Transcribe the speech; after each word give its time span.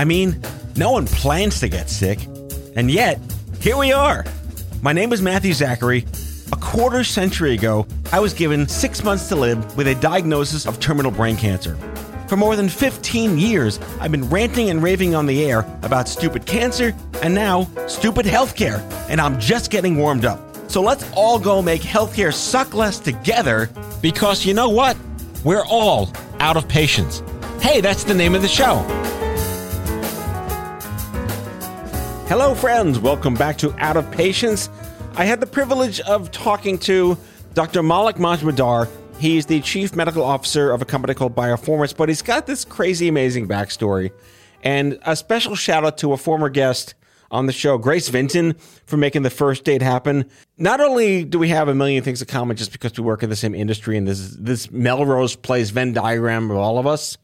I 0.00 0.04
mean, 0.06 0.40
no 0.76 0.92
one 0.92 1.04
plans 1.04 1.60
to 1.60 1.68
get 1.68 1.90
sick, 1.90 2.24
and 2.74 2.90
yet, 2.90 3.20
here 3.60 3.76
we 3.76 3.92
are. 3.92 4.24
My 4.80 4.94
name 4.94 5.12
is 5.12 5.20
Matthew 5.20 5.52
Zachary. 5.52 6.06
A 6.52 6.56
quarter 6.56 7.04
century 7.04 7.52
ago, 7.52 7.86
I 8.10 8.18
was 8.18 8.32
given 8.32 8.66
six 8.66 9.04
months 9.04 9.28
to 9.28 9.36
live 9.36 9.76
with 9.76 9.88
a 9.88 9.94
diagnosis 9.96 10.64
of 10.64 10.80
terminal 10.80 11.10
brain 11.12 11.36
cancer. 11.36 11.76
For 12.28 12.38
more 12.38 12.56
than 12.56 12.70
15 12.70 13.36
years, 13.36 13.78
I've 14.00 14.10
been 14.10 14.26
ranting 14.30 14.70
and 14.70 14.82
raving 14.82 15.14
on 15.14 15.26
the 15.26 15.44
air 15.44 15.66
about 15.82 16.08
stupid 16.08 16.46
cancer 16.46 16.96
and 17.20 17.34
now 17.34 17.68
stupid 17.86 18.24
healthcare, 18.24 18.80
and 19.10 19.20
I'm 19.20 19.38
just 19.38 19.70
getting 19.70 19.98
warmed 19.98 20.24
up. 20.24 20.40
So 20.70 20.80
let's 20.80 21.04
all 21.12 21.38
go 21.38 21.60
make 21.60 21.82
healthcare 21.82 22.32
suck 22.32 22.72
less 22.72 22.98
together 22.98 23.68
because 24.00 24.46
you 24.46 24.54
know 24.54 24.70
what? 24.70 24.96
We're 25.44 25.66
all 25.66 26.10
out 26.38 26.56
of 26.56 26.66
patience. 26.68 27.22
Hey, 27.60 27.82
that's 27.82 28.04
the 28.04 28.14
name 28.14 28.34
of 28.34 28.40
the 28.40 28.48
show. 28.48 28.78
Hello, 32.30 32.54
friends. 32.54 33.00
Welcome 33.00 33.34
back 33.34 33.58
to 33.58 33.74
Out 33.78 33.96
of 33.96 34.08
Patience. 34.12 34.70
I 35.16 35.24
had 35.24 35.40
the 35.40 35.48
privilege 35.48 35.98
of 36.02 36.30
talking 36.30 36.78
to 36.78 37.18
Dr. 37.54 37.82
Maulik 37.82 38.18
Majmudar. 38.18 38.88
He's 39.18 39.46
the 39.46 39.60
chief 39.62 39.96
medical 39.96 40.22
officer 40.22 40.70
of 40.70 40.80
a 40.80 40.84
company 40.84 41.12
called 41.14 41.34
Biofourmis, 41.34 41.96
but 41.96 42.08
he's 42.08 42.22
got 42.22 42.46
this 42.46 42.64
crazy, 42.64 43.08
amazing 43.08 43.48
backstory. 43.48 44.12
And 44.62 45.00
a 45.04 45.16
special 45.16 45.56
shout 45.56 45.84
out 45.84 45.98
to 45.98 46.12
a 46.12 46.16
former 46.16 46.48
guest 46.48 46.94
on 47.32 47.46
the 47.46 47.52
show, 47.52 47.78
Grace 47.78 48.08
Vinton, 48.08 48.54
for 48.86 48.96
making 48.96 49.22
the 49.22 49.30
first 49.30 49.64
date 49.64 49.82
happen. 49.82 50.24
Not 50.56 50.80
only 50.80 51.24
do 51.24 51.36
we 51.36 51.48
have 51.48 51.66
a 51.66 51.74
million 51.74 52.04
things 52.04 52.22
in 52.22 52.28
common 52.28 52.56
just 52.56 52.70
because 52.70 52.96
we 52.96 53.02
work 53.02 53.24
in 53.24 53.30
the 53.30 53.34
same 53.34 53.56
industry 53.56 53.96
and 53.96 54.06
this 54.06 54.36
this 54.38 54.70
Melrose 54.70 55.34
Place 55.34 55.70
Venn 55.70 55.94
diagram 55.94 56.48
of 56.52 56.58
all 56.58 56.78
of 56.78 56.86
us, 56.86 57.18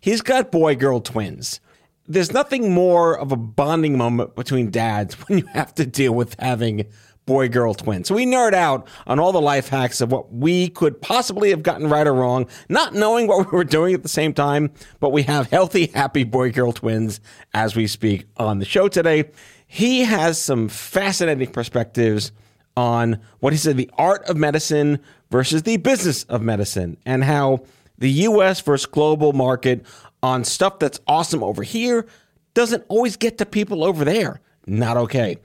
he's 0.00 0.22
got 0.22 0.50
boy 0.50 0.74
girl 0.74 1.02
twins 1.02 1.60
there's 2.08 2.32
nothing 2.32 2.72
more 2.72 3.16
of 3.18 3.30
a 3.30 3.36
bonding 3.36 3.96
moment 3.96 4.34
between 4.34 4.70
dads 4.70 5.14
when 5.28 5.38
you 5.38 5.46
have 5.46 5.74
to 5.74 5.86
deal 5.86 6.12
with 6.12 6.34
having 6.40 6.86
boy 7.26 7.46
girl 7.46 7.74
twins. 7.74 8.08
So 8.08 8.14
we 8.14 8.24
nerd 8.24 8.54
out 8.54 8.88
on 9.06 9.20
all 9.20 9.32
the 9.32 9.40
life 9.40 9.68
hacks 9.68 10.00
of 10.00 10.10
what 10.10 10.32
we 10.32 10.70
could 10.70 11.00
possibly 11.02 11.50
have 11.50 11.62
gotten 11.62 11.86
right 11.86 12.06
or 12.06 12.14
wrong, 12.14 12.46
not 12.70 12.94
knowing 12.94 13.26
what 13.26 13.52
we 13.52 13.56
were 13.56 13.64
doing 13.64 13.92
at 13.92 14.02
the 14.02 14.08
same 14.08 14.32
time, 14.32 14.70
but 14.98 15.10
we 15.10 15.24
have 15.24 15.50
healthy, 15.50 15.88
happy 15.88 16.24
boy 16.24 16.50
girl 16.50 16.72
twins 16.72 17.20
as 17.52 17.76
we 17.76 17.86
speak 17.86 18.24
on 18.38 18.60
the 18.60 18.64
show 18.64 18.88
today. 18.88 19.30
He 19.66 20.04
has 20.04 20.40
some 20.40 20.68
fascinating 20.68 21.52
perspectives 21.52 22.32
on 22.78 23.20
what 23.40 23.52
he 23.52 23.58
said 23.58 23.76
the 23.76 23.90
art 23.98 24.26
of 24.26 24.38
medicine 24.38 24.98
versus 25.30 25.64
the 25.64 25.76
business 25.76 26.22
of 26.24 26.40
medicine 26.40 26.96
and 27.04 27.22
how 27.24 27.62
the 27.98 28.10
US 28.10 28.60
versus 28.62 28.86
global 28.86 29.34
market 29.34 29.84
on 30.22 30.44
stuff 30.44 30.78
that's 30.78 31.00
awesome 31.06 31.42
over 31.42 31.62
here 31.62 32.06
doesn't 32.54 32.84
always 32.88 33.16
get 33.16 33.38
to 33.38 33.46
people 33.46 33.84
over 33.84 34.04
there. 34.04 34.40
Not 34.66 34.96
okay. 34.96 35.36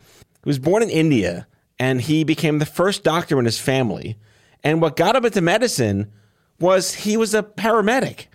He 0.44 0.50
was 0.50 0.60
born 0.60 0.84
in 0.84 0.90
India 0.90 1.48
and 1.80 2.02
he 2.02 2.24
became 2.24 2.60
the 2.60 2.66
first 2.66 3.04
doctor 3.04 3.40
in 3.40 3.46
his 3.46 3.60
family. 3.60 4.18
And 4.64 4.82
what 4.82 4.96
got 4.96 5.16
him 5.16 5.26
into 5.26 5.42
medicine 5.42 6.12
was 6.60 6.94
he 6.94 7.18
was 7.18 7.34
a 7.34 7.44
paramedic, 7.44 8.28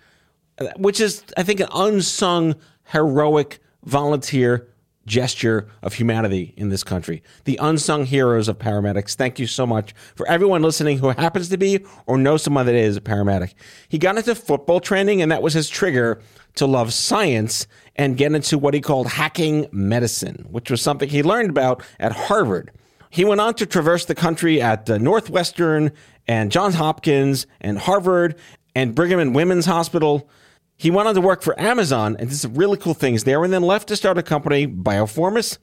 which 0.77 0.99
is, 0.99 1.23
I 1.35 1.43
think, 1.43 1.59
an 1.59 1.69
unsung 1.73 2.55
heroic 2.85 3.59
volunteer 3.83 4.68
gesture 5.09 5.67
of 5.81 5.95
humanity 5.95 6.53
in 6.55 6.69
this 6.69 6.83
country. 6.83 7.21
The 7.43 7.57
unsung 7.61 8.05
heroes 8.05 8.47
of 8.47 8.57
paramedics. 8.59 9.15
Thank 9.15 9.39
you 9.39 9.47
so 9.47 9.65
much 9.65 9.93
for 10.15 10.25
everyone 10.27 10.61
listening 10.61 10.99
who 10.99 11.09
happens 11.09 11.49
to 11.49 11.57
be 11.57 11.83
or 12.05 12.17
knows 12.17 12.43
someone 12.43 12.67
that 12.67 12.75
is 12.75 12.95
a 12.95 13.01
paramedic. 13.01 13.53
He 13.89 13.97
got 13.97 14.15
into 14.15 14.35
football 14.35 14.79
training, 14.79 15.21
and 15.21 15.31
that 15.31 15.41
was 15.41 15.53
his 15.53 15.67
trigger 15.67 16.21
to 16.55 16.65
love 16.65 16.93
science 16.93 17.67
and 17.95 18.15
get 18.15 18.31
into 18.31 18.57
what 18.57 18.73
he 18.73 18.79
called 18.81 19.07
hacking 19.07 19.67
medicine, 19.71 20.45
which 20.49 20.71
was 20.71 20.81
something 20.81 21.09
he 21.09 21.23
learned 21.23 21.49
about 21.49 21.83
at 21.99 22.13
Harvard. 22.13 22.71
He 23.09 23.25
went 23.25 23.41
on 23.41 23.55
to 23.55 23.65
traverse 23.65 24.05
the 24.05 24.15
country 24.15 24.61
at 24.61 24.89
uh, 24.89 24.99
Northwestern 24.99 25.91
and 26.27 26.51
Johns 26.51 26.75
Hopkins 26.75 27.47
and 27.59 27.79
Harvard 27.79 28.35
and 28.75 28.93
Brigham 28.93 29.19
and 29.19 29.33
Women's 29.33 29.65
Hospital. 29.65 30.29
He 30.79 30.89
went 30.89 31.09
on 31.09 31.15
to 31.15 31.19
work 31.19 31.41
for 31.41 31.59
Amazon 31.59 32.15
and 32.17 32.29
did 32.29 32.37
some 32.37 32.53
really 32.53 32.77
cool 32.77 32.93
things 32.93 33.25
there 33.25 33.43
and 33.43 33.51
then 33.51 33.63
left 33.63 33.89
to 33.89 33.97
start 33.97 34.17
a 34.17 34.23
company, 34.23 34.65
Biofourmis. 34.65 35.57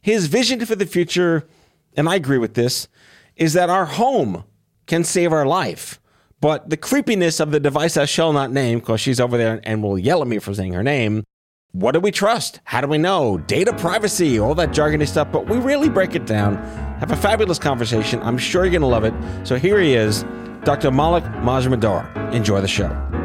His 0.00 0.26
vision 0.26 0.64
for 0.64 0.76
the 0.76 0.86
future, 0.86 1.48
and 1.96 2.08
I 2.08 2.14
agree 2.14 2.38
with 2.38 2.54
this, 2.54 2.86
is 3.34 3.54
that 3.54 3.70
our 3.70 3.86
home 3.86 4.44
can 4.86 5.02
save 5.02 5.32
our 5.32 5.44
life. 5.44 6.00
But 6.40 6.70
the 6.70 6.76
creepiness 6.76 7.40
of 7.40 7.50
the 7.50 7.58
device 7.58 7.96
I 7.96 8.04
shall 8.04 8.32
not 8.32 8.52
name, 8.52 8.78
because 8.78 9.00
she's 9.00 9.18
over 9.18 9.36
there 9.36 9.60
and 9.64 9.82
will 9.82 9.98
yell 9.98 10.22
at 10.22 10.28
me 10.28 10.38
for 10.38 10.54
saying 10.54 10.74
her 10.74 10.84
name, 10.84 11.24
what 11.72 11.90
do 11.90 11.98
we 11.98 12.12
trust? 12.12 12.60
How 12.62 12.80
do 12.80 12.86
we 12.86 12.98
know? 12.98 13.38
Data 13.38 13.72
privacy, 13.72 14.38
all 14.38 14.54
that 14.54 14.70
jargony 14.70 15.08
stuff, 15.08 15.32
but 15.32 15.48
we 15.48 15.56
really 15.56 15.88
break 15.88 16.14
it 16.14 16.24
down. 16.24 16.54
Have 17.00 17.10
a 17.10 17.16
fabulous 17.16 17.58
conversation. 17.58 18.22
I'm 18.22 18.38
sure 18.38 18.62
you're 18.62 18.70
going 18.70 18.82
to 18.82 18.86
love 18.86 19.02
it. 19.02 19.14
So 19.44 19.56
here 19.56 19.80
he 19.80 19.94
is, 19.94 20.22
Dr. 20.62 20.92
Maulik 20.92 21.24
Majmudar. 21.42 22.32
Enjoy 22.32 22.60
the 22.60 22.68
show. 22.68 23.21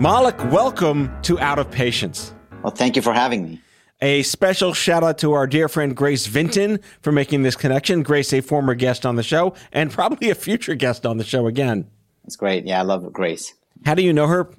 Maulik, 0.00 0.50
welcome 0.50 1.14
to 1.20 1.38
Out 1.40 1.58
of 1.58 1.70
Patience. 1.70 2.32
Well, 2.62 2.70
thank 2.70 2.96
you 2.96 3.02
for 3.02 3.12
having 3.12 3.44
me. 3.44 3.60
A 4.00 4.22
special 4.22 4.72
shout 4.72 5.04
out 5.04 5.18
to 5.18 5.34
our 5.34 5.46
dear 5.46 5.68
friend 5.68 5.94
Grace 5.94 6.26
Vinton 6.26 6.80
for 7.02 7.12
making 7.12 7.42
this 7.42 7.54
connection. 7.54 8.02
Grace, 8.02 8.32
a 8.32 8.40
former 8.40 8.74
guest 8.74 9.04
on 9.04 9.16
the 9.16 9.22
show 9.22 9.52
and 9.72 9.90
probably 9.90 10.30
a 10.30 10.34
future 10.34 10.74
guest 10.74 11.04
on 11.04 11.18
the 11.18 11.24
show 11.24 11.46
again. 11.46 11.86
That's 12.24 12.34
great. 12.34 12.64
Yeah, 12.64 12.80
I 12.80 12.82
love 12.82 13.12
Grace. 13.12 13.52
How 13.84 13.94
do 13.94 14.02
you 14.02 14.14
know 14.14 14.26
her? 14.26 14.50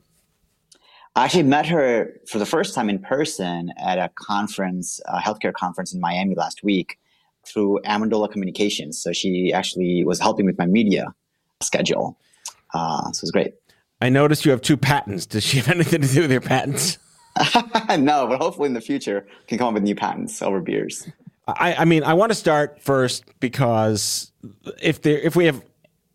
I 1.15 1.25
actually 1.25 1.41
met 1.41 1.65
her 1.65 2.13
for 2.29 2.37
the 2.37 2.45
first 2.45 2.75
time 2.75 2.87
in 2.87 2.99
person 2.99 3.73
at 3.77 3.97
a 3.97 4.11
conference, 4.13 5.01
a 5.07 5.17
healthcare 5.17 5.53
conference 5.53 5.91
in 5.91 5.99
Miami 5.99 6.35
last 6.35 6.63
week 6.63 6.99
through 7.47 7.79
Amendola 7.83 8.31
Communications. 8.31 9.01
So 9.01 9.11
she 9.11 9.51
actually 9.51 10.05
was 10.05 10.19
helping 10.19 10.45
with 10.45 10.59
my 10.59 10.67
media 10.67 11.15
schedule. 11.63 12.19
Uh, 12.75 13.11
so 13.11 13.21
it 13.21 13.23
was 13.23 13.31
great. 13.31 13.55
I 14.01 14.09
noticed 14.09 14.45
you 14.45 14.51
have 14.51 14.61
two 14.61 14.77
patents. 14.77 15.25
Does 15.25 15.43
she 15.43 15.57
have 15.57 15.69
anything 15.75 16.01
to 16.01 16.07
do 16.07 16.21
with 16.21 16.31
your 16.31 16.41
patents? 16.41 16.97
no, 17.97 18.27
but 18.27 18.39
hopefully 18.39 18.67
in 18.67 18.73
the 18.73 18.81
future 18.81 19.25
can 19.47 19.57
come 19.57 19.69
up 19.69 19.73
with 19.75 19.83
new 19.83 19.95
patents 19.95 20.41
over 20.41 20.59
beers. 20.59 21.07
I, 21.47 21.75
I 21.75 21.85
mean, 21.85 22.03
I 22.03 22.13
want 22.13 22.31
to 22.31 22.35
start 22.35 22.81
first 22.81 23.23
because 23.39 24.31
if 24.81 25.01
there, 25.01 25.17
if 25.19 25.35
we 25.35 25.45
have 25.45 25.63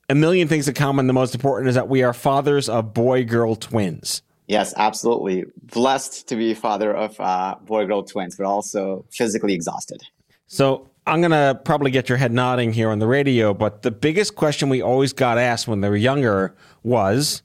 a 0.08 0.14
million 0.14 0.48
things 0.48 0.69
in 0.69 0.75
common, 0.75 1.06
the 1.06 1.12
most 1.12 1.34
important 1.34 1.69
is 1.69 1.75
that 1.75 1.88
we 1.88 2.02
are 2.02 2.12
fathers 2.12 2.69
of 2.69 2.92
boy 2.92 3.25
girl 3.25 3.56
twins. 3.56 4.22
Yes, 4.46 4.72
absolutely. 4.76 5.44
Blessed 5.62 6.28
to 6.28 6.36
be 6.36 6.54
father 6.54 6.94
of 6.94 7.19
uh, 7.19 7.56
boy 7.62 7.86
girl 7.86 8.04
twins, 8.04 8.36
but 8.36 8.46
also 8.46 9.04
physically 9.10 9.54
exhausted. 9.54 10.02
So 10.46 10.88
I'm 11.06 11.20
going 11.20 11.32
to 11.32 11.60
probably 11.64 11.91
get 11.91 12.08
your 12.08 12.19
head 12.19 12.32
nodding 12.32 12.72
here 12.72 12.91
on 12.91 13.00
the 13.00 13.08
radio, 13.08 13.52
but 13.52 13.82
the 13.82 13.91
biggest 13.91 14.36
question 14.36 14.69
we 14.69 14.82
always 14.82 15.12
got 15.12 15.38
asked 15.38 15.66
when 15.66 15.81
they 15.81 15.88
were 15.88 15.96
younger 15.96 16.55
was 16.84 17.43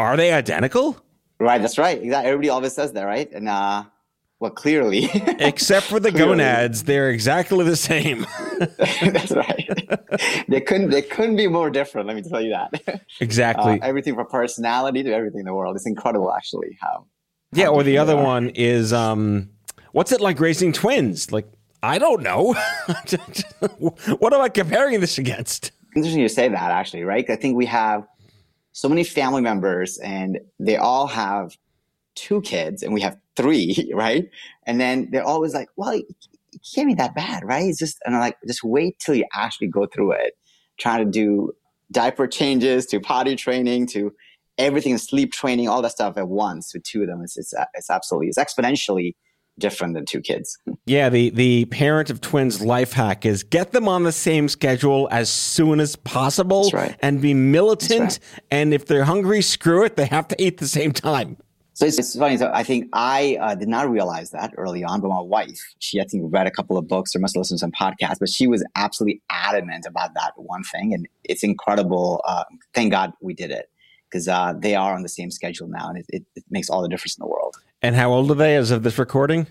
Are 0.00 0.16
they 0.16 0.32
identical? 0.32 0.96
Right, 1.38 1.60
that's 1.60 1.76
right. 1.76 2.02
Exactly. 2.02 2.28
Everybody 2.28 2.48
always 2.48 2.72
says 2.72 2.92
that, 2.92 3.02
right? 3.02 3.30
And 3.32 3.48
uh, 3.48 3.84
well, 4.40 4.50
clearly, 4.50 5.10
except 5.38 5.86
for 5.86 6.00
the 6.00 6.10
gonads, 6.10 6.84
they're 6.84 7.10
exactly 7.10 7.64
the 7.64 7.76
same. 7.76 8.26
that's 8.78 9.30
right. 9.32 9.68
they 10.48 10.62
couldn't. 10.62 10.90
They 10.90 11.02
couldn't 11.02 11.36
be 11.36 11.48
more 11.48 11.68
different. 11.68 12.06
Let 12.06 12.16
me 12.16 12.22
tell 12.22 12.40
you 12.40 12.50
that. 12.50 13.02
Exactly. 13.20 13.80
Uh, 13.80 13.86
everything 13.86 14.14
from 14.14 14.26
personality 14.26 15.02
to 15.02 15.12
everything 15.12 15.40
in 15.40 15.46
the 15.46 15.54
world. 15.54 15.76
It's 15.76 15.86
incredible, 15.86 16.32
actually. 16.32 16.78
How? 16.80 17.06
Yeah. 17.52 17.68
Or 17.68 17.82
the 17.82 17.98
other 17.98 18.16
one 18.16 18.50
is, 18.50 18.92
um, 18.94 19.50
what's 19.92 20.12
it 20.12 20.22
like 20.22 20.40
raising 20.40 20.72
twins? 20.72 21.30
Like, 21.30 21.46
I 21.82 21.98
don't 21.98 22.22
know. 22.22 22.54
what 23.78 24.32
am 24.32 24.40
I 24.40 24.48
comparing 24.48 25.00
this 25.00 25.18
against? 25.18 25.72
Interesting 25.94 26.22
you 26.22 26.28
say 26.28 26.48
that, 26.48 26.70
actually, 26.70 27.04
right? 27.04 27.28
I 27.28 27.36
think 27.36 27.56
we 27.56 27.66
have 27.66 28.06
so 28.72 28.88
many 28.88 29.04
family 29.04 29.42
members 29.42 29.98
and 29.98 30.38
they 30.58 30.76
all 30.76 31.06
have 31.06 31.56
two 32.14 32.40
kids 32.42 32.82
and 32.82 32.92
we 32.92 33.00
have 33.00 33.16
three, 33.36 33.90
right? 33.94 34.28
And 34.66 34.80
then 34.80 35.08
they're 35.10 35.24
always 35.24 35.54
like, 35.54 35.68
well, 35.76 35.90
it 35.90 36.04
can't 36.74 36.88
be 36.88 36.94
that 36.94 37.14
bad, 37.14 37.44
right? 37.44 37.66
It's 37.66 37.78
just, 37.78 37.98
and 38.04 38.14
I'm 38.14 38.20
like, 38.20 38.36
just 38.46 38.64
wait 38.64 38.98
till 38.98 39.14
you 39.14 39.24
actually 39.34 39.68
go 39.68 39.86
through 39.86 40.12
it, 40.12 40.34
trying 40.78 41.04
to 41.04 41.10
do 41.10 41.52
diaper 41.92 42.26
changes 42.26 42.86
to 42.86 43.00
potty 43.00 43.36
training 43.36 43.86
to 43.88 44.12
everything, 44.58 44.96
sleep 44.98 45.32
training, 45.32 45.68
all 45.68 45.82
that 45.82 45.92
stuff 45.92 46.16
at 46.16 46.28
once 46.28 46.74
with 46.74 46.82
two 46.84 47.02
of 47.02 47.08
them. 47.08 47.22
It's, 47.22 47.36
it's, 47.36 47.54
uh, 47.54 47.64
it's 47.74 47.90
absolutely, 47.90 48.28
it's 48.28 48.38
exponentially 48.38 49.14
different 49.58 49.94
than 49.94 50.04
two 50.04 50.20
kids. 50.20 50.58
Yeah, 50.90 51.08
the 51.08 51.30
the 51.30 51.66
parent 51.66 52.10
of 52.10 52.20
twins 52.20 52.60
life 52.60 52.92
hack 52.92 53.24
is 53.24 53.44
get 53.44 53.70
them 53.70 53.86
on 53.86 54.02
the 54.02 54.10
same 54.10 54.48
schedule 54.48 55.06
as 55.12 55.30
soon 55.30 55.78
as 55.78 55.94
possible 55.94 56.68
right. 56.72 56.96
and 57.00 57.20
be 57.20 57.32
militant. 57.32 58.18
Right. 58.32 58.40
And 58.50 58.74
if 58.74 58.86
they're 58.86 59.04
hungry, 59.04 59.40
screw 59.40 59.84
it. 59.84 59.94
They 59.94 60.06
have 60.06 60.26
to 60.26 60.42
eat 60.42 60.58
the 60.58 60.66
same 60.66 60.90
time. 60.90 61.36
So 61.74 61.86
it's, 61.86 61.96
it's 61.96 62.18
funny. 62.18 62.38
So 62.38 62.50
I 62.52 62.64
think 62.64 62.88
I 62.92 63.38
uh, 63.40 63.54
did 63.54 63.68
not 63.68 63.88
realize 63.88 64.30
that 64.32 64.52
early 64.56 64.82
on, 64.82 65.00
but 65.00 65.10
my 65.10 65.20
wife, 65.20 65.60
she 65.78 66.00
I 66.00 66.04
think 66.04 66.24
read 66.34 66.48
a 66.48 66.50
couple 66.50 66.76
of 66.76 66.88
books 66.88 67.14
or 67.14 67.20
must 67.20 67.36
have 67.36 67.42
listened 67.42 67.60
to 67.60 67.60
some 67.60 67.70
podcasts, 67.70 68.18
but 68.18 68.28
she 68.28 68.48
was 68.48 68.66
absolutely 68.74 69.22
adamant 69.30 69.86
about 69.86 70.14
that 70.14 70.32
one 70.34 70.64
thing, 70.64 70.92
and 70.92 71.06
it's 71.22 71.44
incredible. 71.44 72.20
Uh, 72.26 72.42
thank 72.74 72.90
God 72.90 73.12
we 73.20 73.32
did 73.32 73.52
it 73.52 73.70
because 74.10 74.26
uh, 74.26 74.54
they 74.58 74.74
are 74.74 74.92
on 74.92 75.04
the 75.04 75.08
same 75.08 75.30
schedule 75.30 75.68
now, 75.68 75.88
and 75.88 75.98
it, 75.98 76.06
it, 76.08 76.24
it 76.34 76.44
makes 76.50 76.68
all 76.68 76.82
the 76.82 76.88
difference 76.88 77.16
in 77.16 77.22
the 77.22 77.28
world. 77.28 77.54
And 77.80 77.94
how 77.94 78.12
old 78.12 78.28
are 78.32 78.34
they 78.34 78.56
as 78.56 78.72
of 78.72 78.82
this 78.82 78.98
recording? 78.98 79.46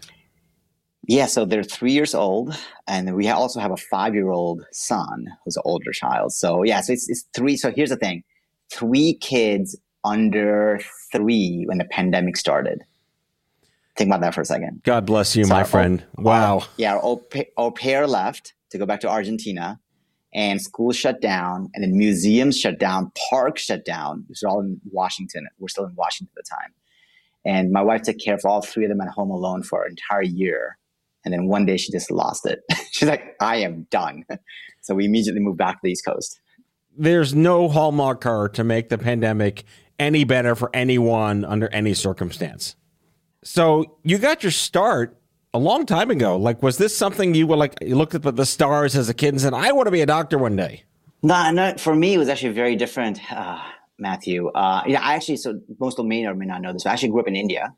Yeah, 1.09 1.25
so 1.25 1.43
they're 1.43 1.63
three 1.63 1.91
years 1.91 2.13
old, 2.13 2.55
and 2.87 3.15
we 3.15 3.27
also 3.29 3.59
have 3.59 3.71
a 3.71 3.77
five-year-old 3.77 4.63
son 4.71 5.25
who's 5.43 5.57
an 5.57 5.63
older 5.65 5.91
child. 5.91 6.33
So 6.33 6.61
yeah, 6.61 6.81
so 6.81 6.93
it's, 6.93 7.09
it's 7.09 7.25
three. 7.33 7.57
So 7.57 7.71
here's 7.71 7.89
the 7.89 7.95
thing: 7.95 8.23
three 8.71 9.15
kids 9.15 9.75
under 10.03 10.79
three 11.11 11.63
when 11.67 11.79
the 11.79 11.85
pandemic 11.85 12.37
started. 12.37 12.83
Think 13.97 14.09
about 14.09 14.21
that 14.21 14.35
for 14.35 14.41
a 14.41 14.45
second. 14.45 14.83
God 14.83 15.07
bless 15.07 15.35
you, 15.35 15.45
So 15.45 15.53
my 15.55 15.63
friend. 15.63 16.05
Wow. 16.15 16.59
Our- 16.59 16.67
yeah, 16.77 16.93
our 16.93 17.03
au, 17.03 17.25
au 17.57 17.71
pair 17.71 18.05
left 18.05 18.53
to 18.69 18.77
go 18.77 18.85
back 18.85 18.99
to 18.99 19.09
Argentina, 19.09 19.79
and 20.31 20.61
schools 20.61 20.95
shut 20.95 21.21
down, 21.21 21.71
and 21.73 21.83
then 21.83 21.97
museums 21.97 22.55
shut 22.55 22.77
down, 22.77 23.11
parks 23.31 23.63
shut 23.63 23.83
down. 23.83 24.25
This 24.29 24.37
is 24.37 24.43
all 24.43 24.59
in 24.59 24.79
Washington. 24.91 25.47
We're 25.57 25.69
still 25.69 25.85
in 25.85 25.95
Washington 25.95 26.31
at 26.37 26.43
the 26.45 26.47
time. 26.47 26.71
And 27.45 27.71
my 27.71 27.81
wife 27.81 28.03
took 28.03 28.19
care 28.19 28.35
of 28.35 28.45
all 28.45 28.61
three 28.61 28.85
of 28.85 28.89
them 28.89 29.01
at 29.01 29.07
home 29.07 29.31
alone 29.31 29.63
for 29.63 29.85
an 29.85 29.89
entire 29.93 30.21
year. 30.21 30.75
And 31.25 31.33
then 31.33 31.47
one 31.47 31.65
day 31.65 31.77
she 31.77 31.91
just 31.91 32.11
lost 32.11 32.45
it. 32.45 32.59
She's 32.91 33.07
like, 33.09 33.35
I 33.39 33.57
am 33.57 33.87
done. 33.89 34.25
So 34.81 34.95
we 34.95 35.05
immediately 35.05 35.41
moved 35.41 35.57
back 35.57 35.75
to 35.75 35.79
the 35.83 35.91
East 35.91 36.05
Coast. 36.05 36.39
There's 36.97 37.35
no 37.35 37.67
hallmark 37.67 38.21
card 38.21 38.53
to 38.55 38.63
make 38.63 38.87
the 38.87 38.97
pandemic 38.97 39.65
any 39.99 40.23
better 40.23 40.55
for 40.55 40.69
anyone 40.73 41.43
under 41.43 41.67
any 41.67 41.93
circumstance. 41.93 42.77
So 43.43 43.97
you 44.03 44.17
got 44.17 44.41
your 44.41 44.53
start 44.53 45.19
a 45.53 45.59
long 45.59 45.85
time 45.85 46.11
ago. 46.11 46.37
Like, 46.37 46.63
was 46.63 46.77
this 46.77 46.95
something 46.95 47.35
you 47.35 47.47
were 47.47 47.57
like, 47.57 47.75
you 47.81 47.95
looked 47.95 48.15
at 48.15 48.21
the, 48.21 48.31
the 48.31 48.45
stars 48.45 48.95
as 48.95 49.09
a 49.09 49.13
kid 49.13 49.29
and 49.29 49.41
said, 49.41 49.53
I 49.53 49.71
want 49.71 49.87
to 49.87 49.91
be 49.91 50.01
a 50.01 50.05
doctor 50.05 50.37
one 50.37 50.55
day? 50.55 50.83
No, 51.21 51.51
no, 51.51 51.75
for 51.77 51.95
me, 51.95 52.13
it 52.13 52.17
was 52.17 52.29
actually 52.29 52.53
very 52.53 52.75
different, 52.75 53.19
uh, 53.31 53.61
Matthew. 53.97 54.47
Uh, 54.49 54.83
yeah, 54.87 55.01
I 55.01 55.15
actually, 55.15 55.37
so 55.37 55.59
most 55.79 55.95
people 55.95 56.05
may 56.05 56.25
or 56.25 56.33
may 56.33 56.45
not 56.45 56.61
know 56.61 56.71
this, 56.71 56.83
but 56.83 56.91
I 56.91 56.93
actually 56.93 57.09
grew 57.09 57.19
up 57.19 57.27
in 57.27 57.35
India, 57.35 57.73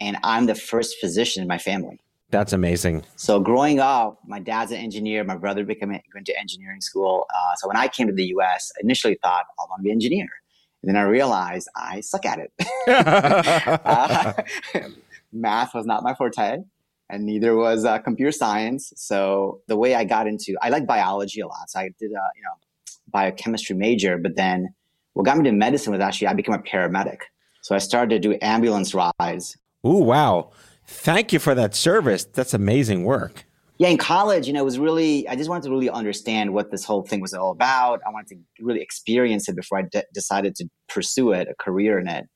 and 0.00 0.16
I'm 0.24 0.46
the 0.46 0.54
first 0.54 0.96
physician 0.98 1.42
in 1.42 1.48
my 1.48 1.58
family. 1.58 2.00
That's 2.32 2.54
amazing. 2.54 3.04
So 3.16 3.38
growing 3.38 3.78
up, 3.78 4.18
my 4.26 4.40
dad's 4.40 4.72
an 4.72 4.78
engineer. 4.78 5.22
My 5.22 5.36
brother 5.36 5.64
became 5.64 5.90
went 5.90 6.26
to 6.26 6.38
engineering 6.38 6.80
school. 6.80 7.26
Uh, 7.32 7.54
so 7.56 7.68
when 7.68 7.76
I 7.76 7.88
came 7.88 8.06
to 8.06 8.12
the 8.12 8.24
U.S., 8.28 8.72
I 8.74 8.80
initially 8.82 9.18
thought 9.22 9.44
I 9.60 9.64
want 9.68 9.80
to 9.80 9.82
be 9.82 9.90
an 9.90 9.96
engineer, 9.96 10.28
and 10.82 10.88
then 10.88 10.96
I 10.96 11.02
realized 11.02 11.68
I 11.76 12.00
suck 12.00 12.24
at 12.24 12.38
it. 12.38 12.52
Uh, 13.84 14.32
math 15.32 15.74
was 15.74 15.84
not 15.84 16.02
my 16.02 16.14
forte, 16.14 16.58
and 17.10 17.26
neither 17.26 17.54
was 17.54 17.84
uh, 17.84 17.98
computer 17.98 18.32
science. 18.32 18.92
So 18.96 19.60
the 19.68 19.76
way 19.76 19.94
I 19.94 20.04
got 20.04 20.26
into, 20.26 20.56
I 20.62 20.70
like 20.70 20.86
biology 20.86 21.40
a 21.40 21.46
lot. 21.46 21.68
So 21.68 21.80
I 21.80 21.90
did 21.98 22.12
a 22.12 22.24
you 22.34 22.42
know 22.42 22.56
biochemistry 23.08 23.76
major, 23.76 24.16
but 24.16 24.36
then 24.36 24.74
what 25.12 25.26
got 25.26 25.36
me 25.36 25.44
to 25.44 25.52
medicine 25.52 25.92
was 25.92 26.00
actually 26.00 26.28
I 26.28 26.32
became 26.32 26.54
a 26.54 26.58
paramedic. 26.58 27.18
So 27.60 27.74
I 27.74 27.78
started 27.78 28.22
to 28.22 28.28
do 28.28 28.38
ambulance 28.40 28.94
rides 28.94 29.56
Ooh, 29.84 29.98
wow. 29.98 30.50
Thank 30.92 31.32
you 31.32 31.38
for 31.38 31.54
that 31.54 31.74
service. 31.74 32.24
That's 32.24 32.54
amazing 32.54 33.04
work. 33.04 33.44
yeah, 33.78 33.88
in 33.88 33.98
college, 33.98 34.46
you 34.46 34.52
know, 34.52 34.60
it 34.60 34.64
was 34.64 34.78
really, 34.78 35.26
I 35.26 35.34
just 35.34 35.50
wanted 35.50 35.64
to 35.64 35.70
really 35.70 35.90
understand 35.90 36.54
what 36.54 36.70
this 36.70 36.84
whole 36.84 37.02
thing 37.02 37.20
was 37.20 37.34
all 37.34 37.50
about. 37.50 38.00
I 38.06 38.10
wanted 38.10 38.28
to 38.36 38.64
really 38.64 38.80
experience 38.80 39.48
it 39.48 39.56
before 39.56 39.78
I 39.78 39.82
de- 39.82 40.04
decided 40.14 40.54
to 40.56 40.68
pursue 40.88 41.32
it, 41.32 41.48
a 41.48 41.54
career 41.54 41.98
in 41.98 42.06
it. 42.06 42.28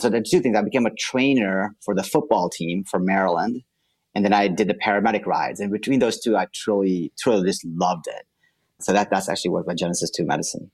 So 0.00 0.08
the 0.08 0.20
two 0.20 0.40
things, 0.40 0.56
I 0.56 0.62
became 0.62 0.86
a 0.86 0.94
trainer 0.94 1.74
for 1.84 1.94
the 1.94 2.02
football 2.02 2.48
team 2.48 2.84
for 2.84 2.98
Maryland. 2.98 3.62
And 4.14 4.24
then 4.24 4.32
I 4.32 4.48
did 4.48 4.66
the 4.66 4.74
paramedic 4.74 5.26
rides. 5.26 5.60
And 5.60 5.70
between 5.70 6.00
those 6.00 6.18
two, 6.18 6.36
I 6.36 6.46
truly, 6.52 7.12
truly 7.18 7.46
just 7.46 7.64
loved 7.64 8.06
it. 8.08 8.26
So 8.80 8.92
that, 8.92 9.10
that's 9.10 9.28
actually 9.28 9.50
what 9.50 9.66
my 9.66 9.74
genesis 9.74 10.10
to 10.10 10.24
medicine. 10.24 10.70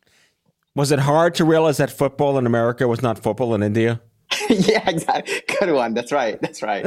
Was 0.75 0.91
it 0.93 1.01
hard 1.01 1.35
to 1.35 1.45
realize 1.45 1.77
that 1.77 1.91
football 1.91 2.39
in 2.39 2.47
America 2.47 2.89
was 2.89 3.03
not 3.03 3.19
football 3.19 3.55
in 3.55 3.63
India? 3.63 4.01
yeah, 4.49 4.89
exactly. 4.89 5.43
Good 5.61 5.73
one. 5.73 5.95
That's 5.95 6.13
right. 6.13 6.41
That's 6.41 6.63
right. 6.63 6.87